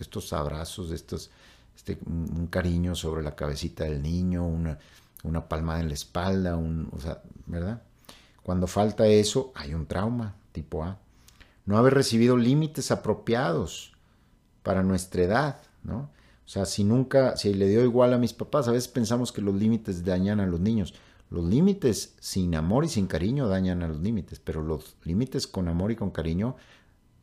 estos, 0.00 0.32
abrazos, 0.34 0.90
de 0.90 0.96
estos, 0.96 1.30
este, 1.74 1.98
un 2.06 2.48
cariño 2.48 2.94
sobre 2.94 3.22
la 3.22 3.34
cabecita 3.34 3.84
del 3.84 4.02
niño, 4.02 4.46
una, 4.46 4.78
una 5.26 5.48
palmada 5.48 5.80
en 5.80 5.88
la 5.88 5.94
espalda, 5.94 6.56
un, 6.56 6.88
o 6.92 7.00
sea, 7.00 7.22
¿verdad? 7.46 7.82
Cuando 8.42 8.66
falta 8.66 9.06
eso, 9.06 9.52
hay 9.54 9.74
un 9.74 9.86
trauma 9.86 10.36
tipo 10.52 10.84
A. 10.84 10.98
No 11.64 11.76
haber 11.76 11.94
recibido 11.94 12.36
límites 12.36 12.90
apropiados 12.90 13.92
para 14.62 14.82
nuestra 14.82 15.22
edad, 15.22 15.62
¿no? 15.82 16.10
O 16.44 16.48
sea, 16.48 16.64
si 16.64 16.84
nunca, 16.84 17.36
si 17.36 17.52
le 17.54 17.68
dio 17.68 17.82
igual 17.82 18.14
a 18.14 18.18
mis 18.18 18.32
papás, 18.32 18.68
a 18.68 18.72
veces 18.72 18.88
pensamos 18.88 19.32
que 19.32 19.42
los 19.42 19.54
límites 19.54 20.04
dañan 20.04 20.38
a 20.38 20.46
los 20.46 20.60
niños. 20.60 20.94
Los 21.28 21.44
límites 21.44 22.14
sin 22.20 22.54
amor 22.54 22.84
y 22.84 22.88
sin 22.88 23.08
cariño 23.08 23.48
dañan 23.48 23.82
a 23.82 23.88
los 23.88 24.00
límites, 24.00 24.38
pero 24.38 24.62
los 24.62 24.94
límites 25.02 25.48
con 25.48 25.66
amor 25.66 25.90
y 25.90 25.96
con 25.96 26.12
cariño 26.12 26.54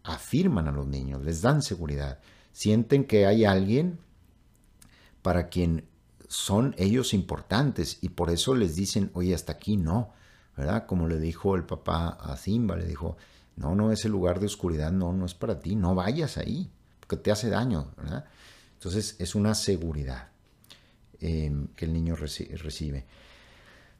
afirman 0.03 0.67
a 0.67 0.73
los 0.73 0.85
niños, 0.85 1.23
les 1.23 1.41
dan 1.41 1.61
seguridad. 1.61 2.19
Sienten 2.51 3.05
que 3.05 3.25
hay 3.25 3.45
alguien 3.45 3.97
para 5.21 5.47
quien 5.47 5.85
son 6.33 6.73
ellos 6.79 7.13
importantes 7.13 7.99
y 8.01 8.09
por 8.09 8.31
eso 8.31 8.55
les 8.55 8.75
dicen, 8.75 9.11
oye, 9.13 9.35
hasta 9.35 9.53
aquí 9.53 9.77
no, 9.77 10.13
¿verdad? 10.57 10.87
Como 10.87 11.07
le 11.07 11.19
dijo 11.19 11.55
el 11.55 11.63
papá 11.63 12.07
a 12.09 12.35
Simba, 12.37 12.75
le 12.75 12.85
dijo, 12.85 13.17
no, 13.55 13.75
no, 13.75 13.91
ese 13.91 14.09
lugar 14.09 14.39
de 14.39 14.47
oscuridad 14.47 14.91
no, 14.91 15.13
no 15.13 15.27
es 15.27 15.35
para 15.35 15.59
ti, 15.59 15.75
no 15.75 15.93
vayas 15.93 16.37
ahí, 16.37 16.71
porque 16.99 17.17
te 17.17 17.31
hace 17.31 17.51
daño, 17.51 17.91
¿verdad? 17.97 18.25
Entonces 18.73 19.15
es 19.19 19.35
una 19.35 19.53
seguridad 19.53 20.29
eh, 21.21 21.51
que 21.75 21.85
el 21.85 21.93
niño 21.93 22.15
reci 22.15 22.45
recibe. 22.45 23.05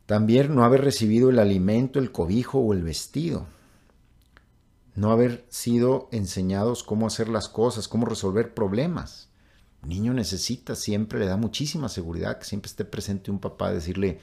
También 0.07 0.55
no 0.55 0.63
haber 0.63 0.81
recibido 0.81 1.29
el 1.29 1.37
alimento, 1.37 1.99
el 1.99 2.11
cobijo 2.11 2.57
o 2.57 2.73
el 2.73 2.81
vestido. 2.81 3.45
No 4.95 5.11
haber 5.11 5.45
sido 5.49 6.09
enseñados 6.11 6.83
cómo 6.83 7.05
hacer 7.05 7.29
las 7.29 7.47
cosas, 7.47 7.87
cómo 7.87 8.07
resolver 8.07 8.55
problemas. 8.55 9.29
Niño 9.85 10.13
necesita, 10.13 10.75
siempre 10.75 11.19
le 11.19 11.25
da 11.25 11.35
muchísima 11.35 11.89
seguridad 11.89 12.39
que 12.39 12.45
siempre 12.45 12.69
esté 12.69 12.85
presente 12.85 13.31
un 13.31 13.39
papá, 13.39 13.71
decirle 13.71 14.19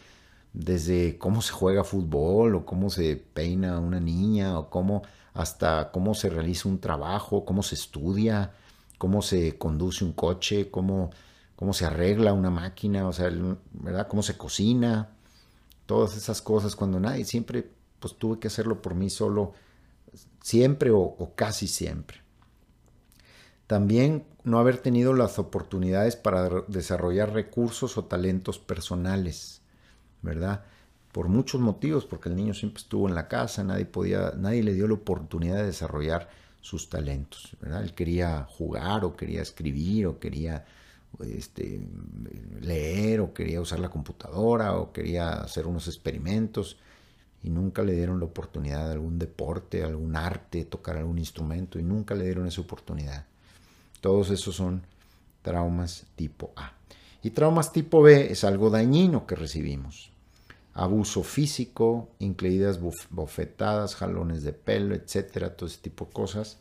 desde 0.53 1.19
cómo 1.19 1.43
se 1.43 1.53
juega 1.53 1.85
fútbol 1.85 2.55
o 2.55 2.67
cómo 2.67 2.91
se 2.91 3.17
peina 3.17 3.79
una 3.79 4.01
niña 4.01 4.59
o 4.59 4.71
cómo 4.71 5.03
hasta 5.35 5.91
cómo 5.93 6.15
se 6.15 6.31
realiza 6.31 6.69
un 6.69 6.81
trabajo, 6.81 7.45
cómo 7.45 7.63
se 7.63 7.75
estudia, 7.75 8.53
cómo 8.99 9.23
se 9.23 9.59
conduce 9.59 10.05
un 10.05 10.13
coche, 10.13 10.71
cómo, 10.71 11.11
cómo 11.57 11.73
se 11.73 11.85
arregla 11.85 12.33
una 12.33 12.51
máquina, 12.51 13.07
o 13.07 13.13
sea, 13.13 13.31
¿verdad? 13.73 14.09
cómo 14.09 14.23
se 14.23 14.37
cocina, 14.37 15.11
todas 15.87 16.17
esas 16.17 16.43
cosas 16.43 16.75
cuando 16.75 16.99
nadie 17.01 17.25
siempre 17.25 17.71
pues 18.01 18.17
tuve 18.17 18.39
que 18.39 18.49
hacerlo 18.49 18.81
por 18.83 18.95
mí 18.95 19.11
solo 19.11 19.53
siempre 20.41 20.91
o 20.91 21.33
casi 21.37 21.67
siempre. 21.69 22.20
También 23.71 24.25
no 24.43 24.59
haber 24.59 24.79
tenido 24.79 25.15
las 25.15 25.39
oportunidades 25.39 26.17
para 26.17 26.49
desarrollar 26.67 27.33
recursos 27.33 27.97
o 27.97 28.05
talentos 28.05 28.59
personales, 28.59 29.63
¿verdad? 30.23 30.65
Por 31.13 31.29
muchos 31.29 31.61
motivos, 31.61 32.05
porque 32.05 32.31
el 32.31 32.35
niño 32.35 32.53
siempre 32.53 32.83
estuvo 32.83 33.09
en 33.09 33.15
la 33.15 33.29
casa, 33.29 33.63
nadie 33.63 33.85
podía, 33.85 34.33
nadie 34.37 34.65
le 34.65 34.75
dio 34.75 34.89
la 34.89 34.95
oportunidad 34.95 35.59
de 35.59 35.67
desarrollar 35.67 36.31
sus 36.61 36.89
talentos, 36.89 37.57
¿verdad? 37.61 37.85
Él 37.85 37.95
quería 37.95 38.43
jugar 38.43 39.05
o 39.05 39.15
quería 39.15 39.41
escribir 39.41 40.09
o 40.09 40.19
quería 40.19 40.65
este, 41.21 41.81
leer 42.61 43.21
o 43.21 43.33
quería 43.33 43.61
usar 43.61 43.79
la 43.79 43.91
computadora 43.91 44.79
o 44.79 44.93
quería 44.93 45.35
hacer 45.35 45.69
unos 45.69 45.87
experimentos 45.87 46.77
y 47.45 47.51
nunca 47.51 47.85
le 47.85 47.93
dieron 47.93 48.19
la 48.19 48.27
oportunidad 48.27 48.87
de 48.87 48.95
algún 48.95 49.21
deporte, 49.21 49.85
algún 49.85 50.17
arte, 50.17 50.65
tocar 50.65 50.97
algún 50.97 51.19
instrumento 51.19 51.79
y 51.79 51.85
nunca 51.85 52.17
le 52.17 52.25
dieron 52.25 52.49
esa 52.49 52.63
oportunidad. 52.63 53.27
Todos 54.01 54.31
esos 54.31 54.57
son 54.57 54.83
traumas 55.43 56.07
tipo 56.17 56.53
A. 56.57 56.73
Y 57.23 57.31
traumas 57.31 57.73
tipo 57.73 58.03
B 58.03 58.31
es 58.31 58.45
algo 58.45 58.71
dañino 58.71 59.27
que 59.27 59.37
recibimos. 59.37 60.11
Abuso 60.73 61.23
físico, 61.23 62.09
incluidas 62.19 62.81
bofetadas, 63.11 63.97
jalones 63.97 64.43
de 64.43 64.53
pelo, 64.53 64.95
etcétera, 64.95 65.55
todo 65.57 65.69
ese 65.69 65.81
tipo 65.81 66.07
de 66.07 66.13
cosas. 66.13 66.59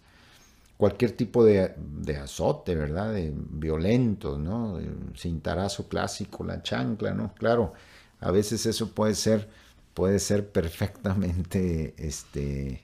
Cualquier 0.77 1.11
tipo 1.11 1.43
de, 1.43 1.73
de 1.77 2.17
azote, 2.17 2.75
¿verdad? 2.75 3.13
De 3.13 3.33
violento, 3.35 4.37
¿no? 4.37 4.79
Cintarazo 5.15 5.87
clásico, 5.87 6.43
la 6.43 6.61
chancla, 6.63 7.13
¿no? 7.13 7.33
Claro, 7.35 7.73
a 8.19 8.31
veces 8.31 8.65
eso 8.65 8.91
puede 8.91 9.15
ser, 9.15 9.49
puede 9.93 10.19
ser 10.19 10.49
perfectamente 10.49 11.93
este, 11.97 12.83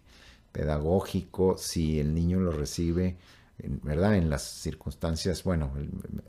pedagógico 0.52 1.58
si 1.58 2.00
el 2.00 2.14
niño 2.14 2.40
lo 2.40 2.52
recibe 2.52 3.18
¿verdad? 3.58 4.16
En 4.16 4.30
las 4.30 4.44
circunstancias, 4.44 5.44
bueno, 5.44 5.72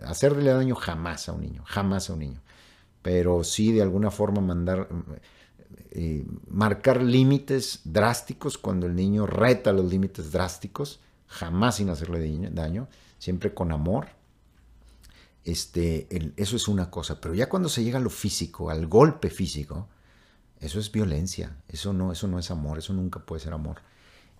hacerle 0.04 0.50
daño 0.50 0.74
jamás 0.74 1.28
a 1.28 1.32
un 1.32 1.40
niño, 1.42 1.62
jamás 1.66 2.08
a 2.08 2.12
un 2.12 2.20
niño, 2.20 2.40
pero 3.02 3.42
sí 3.44 3.72
de 3.72 3.82
alguna 3.82 4.10
forma 4.10 4.40
mandar, 4.40 4.88
eh, 5.90 6.24
marcar 6.48 7.02
límites 7.02 7.80
drásticos 7.84 8.58
cuando 8.58 8.86
el 8.86 8.94
niño 8.94 9.26
reta 9.26 9.72
los 9.72 9.86
límites 9.86 10.30
drásticos, 10.30 11.00
jamás 11.26 11.76
sin 11.76 11.90
hacerle 11.90 12.50
daño, 12.52 12.88
siempre 13.18 13.52
con 13.52 13.72
amor. 13.72 14.08
Este, 15.44 16.08
eso 16.36 16.56
es 16.56 16.66
una 16.66 16.90
cosa, 16.90 17.20
pero 17.20 17.34
ya 17.34 17.48
cuando 17.48 17.68
se 17.68 17.84
llega 17.84 17.98
a 17.98 18.02
lo 18.02 18.10
físico, 18.10 18.70
al 18.70 18.86
golpe 18.86 19.30
físico, 19.30 19.88
eso 20.58 20.80
es 20.80 20.90
violencia, 20.90 21.56
eso 21.68 21.92
no, 21.92 22.10
eso 22.10 22.26
no 22.26 22.38
es 22.38 22.50
amor, 22.50 22.78
eso 22.78 22.92
nunca 22.92 23.20
puede 23.20 23.42
ser 23.42 23.52
amor 23.52 23.80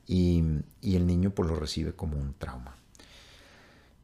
y, 0.07 0.42
el 0.83 1.07
niño 1.07 1.31
pues 1.31 1.49
lo 1.49 1.57
recibe 1.57 1.92
como 1.92 2.16
un 2.16 2.35
trauma. 2.35 2.75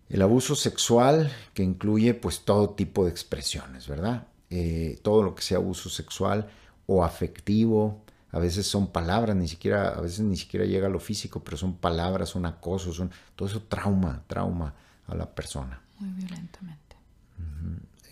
El 0.08 0.20
abuso 0.22 0.54
sexual 0.54 1.32
que 1.54 1.62
incluye 1.62 2.14
pues 2.14 2.44
todo 2.44 2.70
tipo 2.70 3.04
de 3.04 3.10
expresiones, 3.10 3.88
¿verdad? 3.88 4.26
Eh, 4.50 4.98
todo 5.02 5.22
lo 5.22 5.34
que 5.34 5.42
sea 5.42 5.56
abuso 5.56 5.88
sexual 5.88 6.50
o 6.86 7.04
afectivo, 7.04 8.02
a 8.32 8.38
veces 8.38 8.66
son 8.66 8.88
palabras, 8.88 9.36
ni 9.36 9.48
siquiera, 9.48 9.90
a 9.90 10.00
veces 10.00 10.20
ni 10.20 10.36
siquiera 10.36 10.66
llega 10.66 10.86
a 10.86 10.90
lo 10.90 11.00
físico, 11.00 11.42
pero 11.44 11.56
son 11.56 11.76
palabras, 11.76 12.30
son 12.30 12.46
acosos, 12.46 12.96
son 12.96 13.10
todo 13.36 13.48
eso 13.48 13.62
trauma, 13.62 14.22
trauma 14.26 14.74
a 15.06 15.14
la 15.14 15.34
persona. 15.34 15.80
Muy 15.98 16.10
violentamente. 16.10 16.80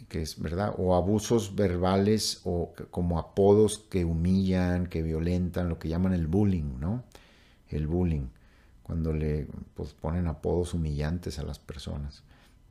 Que 0.08 0.22
es 0.22 0.40
verdad, 0.40 0.74
o 0.76 0.96
abusos 0.96 1.54
verbales 1.54 2.40
o 2.44 2.72
como 2.90 3.18
apodos 3.18 3.78
que 3.78 4.04
humillan, 4.04 4.88
que 4.88 5.02
violentan, 5.02 5.68
lo 5.68 5.78
que 5.78 5.88
llaman 5.88 6.12
el 6.12 6.26
bullying, 6.26 6.80
¿no? 6.80 7.04
El 7.70 7.86
bullying, 7.86 8.28
cuando 8.82 9.12
le 9.12 9.46
pues, 9.74 9.94
ponen 9.94 10.26
apodos 10.26 10.74
humillantes 10.74 11.38
a 11.38 11.42
las 11.42 11.58
personas. 11.58 12.22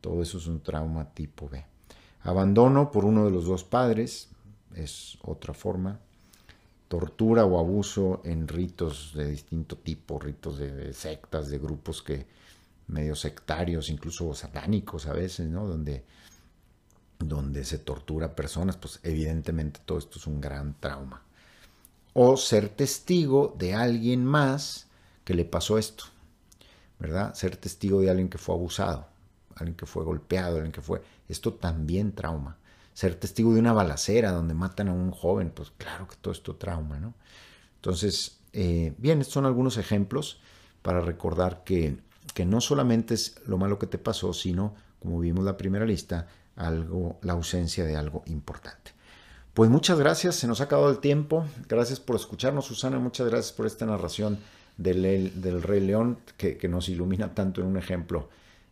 Todo 0.02 0.22
eso 0.22 0.38
es 0.38 0.48
un 0.48 0.62
trauma 0.62 1.14
tipo 1.14 1.50
B. 1.50 1.66
Abandono 2.22 2.92
por 2.92 3.06
uno 3.06 3.26
de 3.26 3.32
los 3.32 3.46
dos 3.46 3.64
padres 3.64 4.30
es 4.76 5.18
otra 5.24 5.54
forma 5.54 6.00
tortura 6.90 7.46
o 7.46 7.60
abuso 7.60 8.22
en 8.26 8.48
ritos 8.48 9.14
de 9.14 9.30
distinto 9.30 9.78
tipo, 9.78 10.20
ritos 10.20 10.58
de, 10.58 10.92
sectas, 10.92 11.50
de 11.50 11.60
grupos 11.60 12.02
que 12.02 12.26
medio 12.88 13.16
sectarios, 13.16 13.90
incluso 13.90 14.34
satánicos 14.34 15.06
a 15.06 15.14
veces, 15.14 15.48
¿no? 15.48 15.68
Donde, 15.68 16.04
donde 17.20 17.64
se 17.64 17.78
tortura 17.78 18.26
a 18.26 18.36
personas, 18.36 18.76
pues 18.76 19.00
evidentemente 19.04 19.80
todo 19.86 20.00
esto 20.00 20.18
es 20.18 20.26
un 20.26 20.42
gran 20.42 20.74
trauma. 20.80 21.22
O 22.14 22.36
ser 22.36 22.70
testigo 22.70 23.56
de 23.58 23.76
alguien 23.76 24.26
más 24.26 24.88
que 25.30 25.36
le 25.36 25.46
pasó 25.46 25.78
esto, 25.78 26.06
¿verdad? 26.98 27.36
Ser 27.36 27.56
testigo 27.56 28.02
de 28.02 28.10
alguien 28.10 28.30
que 28.30 28.40
fue 28.40 28.56
abusado, 28.56 29.06
alguien 29.54 29.76
que 29.76 29.86
fue 29.86 30.04
golpeado, 30.04 30.56
alguien 30.56 30.72
que 30.72 30.82
fue... 30.82 31.04
Esto 31.28 31.54
también 31.54 32.14
trauma 32.14 32.58
ser 32.96 33.14
testigo 33.14 33.54
de 33.54 33.60
una 33.60 33.72
balacera 33.72 34.32
donde 34.32 34.56
matan 34.56 34.88
a 34.88 34.92
un 34.92 35.12
joven, 35.12 35.52
pues 35.52 35.72
claro 35.78 36.08
que 36.08 36.16
todo 36.16 36.34
esto 36.34 36.56
trauma, 36.56 37.00
¿no? 37.00 37.14
Entonces, 37.76 38.40
eh, 38.54 38.96
bien, 38.98 39.22
estos 39.22 39.36
son 39.36 39.46
algunos 39.46 39.78
ejemplos 39.78 40.42
para 40.82 41.00
recordar 41.00 41.64
que, 41.64 42.00
que 42.34 42.44
no 42.44 42.60
solamente 42.60 43.14
es 43.14 43.36
lo 43.46 43.60
malo 43.60 43.78
que 43.78 43.86
te 43.86 44.00
pasó, 44.00 44.34
sino, 44.34 44.74
como 45.00 45.20
vimos 45.20 45.46
la 45.46 45.58
primera 45.58 45.86
lista, 45.86 46.26
algo, 46.56 47.20
la 47.22 47.34
ausencia 47.34 47.86
de 47.86 47.96
algo 47.96 48.24
importante. 48.26 48.94
Pues 49.54 49.70
muchas 49.70 50.00
gracias, 50.00 50.38
se 50.38 50.48
nos 50.48 50.60
ha 50.60 50.64
acabado 50.64 50.90
el 50.90 50.98
tiempo. 50.98 51.46
Gracias 51.68 52.00
por 52.00 52.16
escucharnos, 52.16 52.66
Susana. 52.66 52.98
Muchas 52.98 53.30
gracias 53.30 53.54
por 53.54 53.68
esta 53.68 53.86
narración 53.86 54.40
del, 54.80 55.62
Rey 55.62 55.82
León 55.82 56.20
que, 56.38 56.58
que, 56.58 56.68
nos 56.68 56.90
ilumina 56.90 57.36
tanto 57.36 57.62
en 57.62 57.68
un 57.68 57.78
ejemplo, 57.78 58.30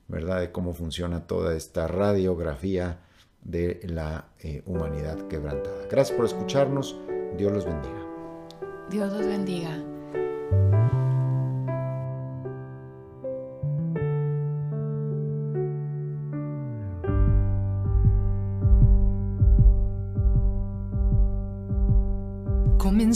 ¿verdad?, 0.08 0.40
de 0.40 0.52
cómo 0.52 0.74
funciona 0.74 1.28
toda 1.28 1.56
esta 1.56 1.88
radiografía 1.88 3.00
de 3.44 3.82
la 3.84 4.26
eh, 4.40 4.64
humanidad 4.66 5.28
quebrantada. 5.28 5.86
Gracias 5.90 6.16
por 6.16 6.26
escucharnos. 6.26 6.98
Dios 7.38 7.52
los 7.52 7.66
bendiga. 7.66 8.06
Dios 8.90 9.12
los 9.12 9.26
bendiga. 9.26 9.97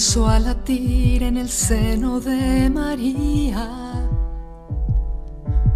Comenzó 0.02 0.28
a 0.28 0.40
latir 0.40 1.22
en 1.22 1.38
el 1.38 1.48
seno 1.48 2.20
de 2.20 2.72
María 2.72 4.10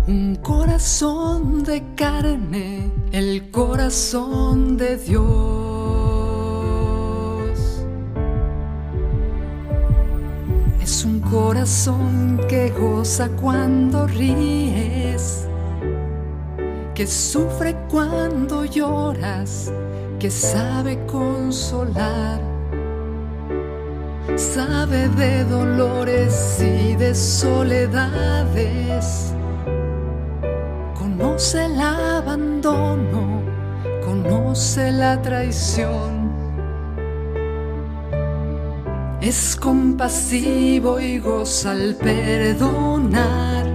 un 0.08 0.40
corazón 0.42 1.64
de 1.64 1.84
carne, 1.94 2.92
el 3.12 3.52
corazón 3.52 4.78
de 4.78 4.98
Dios. 4.98 5.20
Es 10.82 11.06
un 11.06 11.20
corazón 11.20 12.42
que 12.50 12.72
goza 12.72 13.30
cuando 13.30 14.08
ríes, 14.08 15.48
que 16.96 17.06
sufre 17.06 17.76
cuando 17.92 18.66
lloras, 18.66 19.72
que 20.18 20.32
sabe 20.32 21.06
consolar. 21.06 22.55
Sabe 24.36 25.08
de 25.10 25.44
dolores 25.46 26.60
y 26.62 26.96
de 26.96 27.16
soledades 27.16 28.66
conoce 31.36 31.66
el 31.66 31.80
abandono, 31.80 33.42
conoce 34.06 34.92
la 34.92 35.22
traición. 35.22 36.32
Es 39.22 39.56
compasivo 39.56 41.00
y 41.00 41.20
goza 41.20 41.72
al 41.72 41.96
perdonar. 41.96 43.66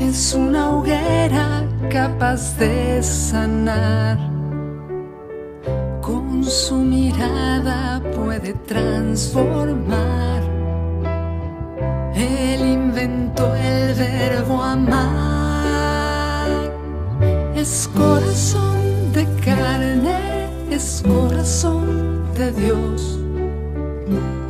Es 0.00 0.34
una 0.34 0.70
hoguera 0.70 1.64
capaz 1.90 2.56
de 2.58 3.02
sanar. 3.02 4.31
Su 6.44 6.76
mirada 6.76 8.02
puede 8.14 8.54
transformar. 8.66 10.42
Él 12.14 12.60
inventó 12.60 13.54
el 13.54 13.94
verbo 13.94 14.62
amar 14.62 15.32
es 17.62 17.88
corazón 17.94 19.12
de 19.12 19.24
carne, 19.44 20.48
es 20.68 21.02
corazón 21.06 22.24
de 22.34 22.50
Dios, 22.50 23.20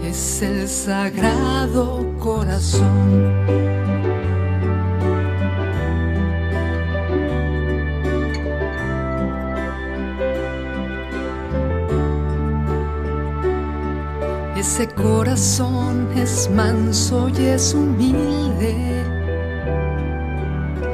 es 0.02 0.40
el 0.40 0.66
sagrado 0.66 2.06
corazón. 2.18 3.91
Ese 14.62 14.86
corazón 14.86 16.08
es 16.14 16.48
manso 16.48 17.28
y 17.36 17.46
es 17.46 17.74
humilde, 17.74 19.02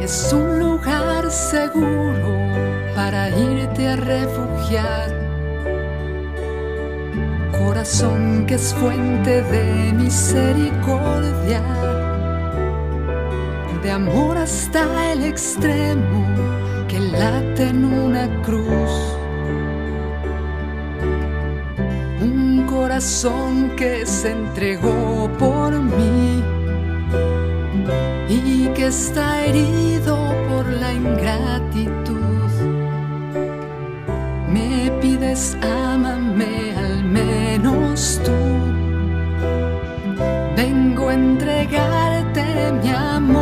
es 0.00 0.32
un 0.32 0.58
lugar 0.58 1.30
seguro 1.30 2.30
para 2.96 3.28
irte 3.28 3.88
a 3.88 3.96
refugiar. 3.96 5.12
Corazón 7.62 8.46
que 8.46 8.54
es 8.54 8.72
fuente 8.72 9.42
de 9.42 9.92
misericordia, 9.92 11.62
de 13.82 13.90
amor 13.90 14.38
hasta 14.38 15.12
el 15.12 15.24
extremo 15.24 16.26
que 16.88 17.00
late 17.00 17.68
en 17.68 17.84
una 17.84 18.30
cruz. 18.44 19.17
Corazón 22.98 23.76
que 23.76 24.04
se 24.04 24.32
entregó 24.32 25.30
por 25.38 25.70
mí 25.72 26.42
y 28.28 28.66
que 28.74 28.86
está 28.88 29.46
herido 29.46 30.16
por 30.48 30.66
la 30.66 30.92
ingratitud. 30.92 32.50
Me 34.48 34.90
pides, 35.00 35.56
ámame 35.62 36.74
al 36.76 37.04
menos 37.04 38.20
tú. 38.24 38.32
Vengo 40.56 41.10
a 41.10 41.14
entregarte 41.14 42.72
mi 42.82 42.90
amor. 42.90 43.38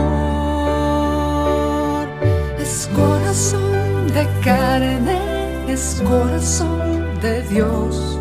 Es 2.59 2.91
corazón 2.95 4.07
de 4.09 4.29
carne, 4.45 5.65
es 5.67 6.03
corazón 6.07 7.19
de 7.23 7.43
Dios. 7.45 8.21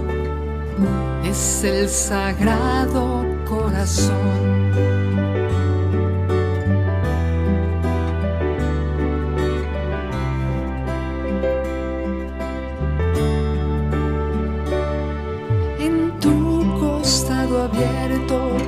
Es 1.24 1.64
el 1.64 1.90
sagrado 1.90 3.26
corazón. 3.46 4.66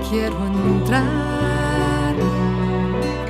quiero 0.10 0.38
entrar 0.48 2.16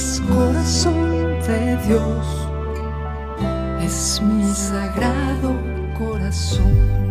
es 0.00 0.22
corazón 0.26 1.38
de 1.46 1.76
Dios, 1.86 2.26
es 3.82 4.22
mi 4.22 4.50
sagrado 4.50 5.52
corazón. 5.98 7.09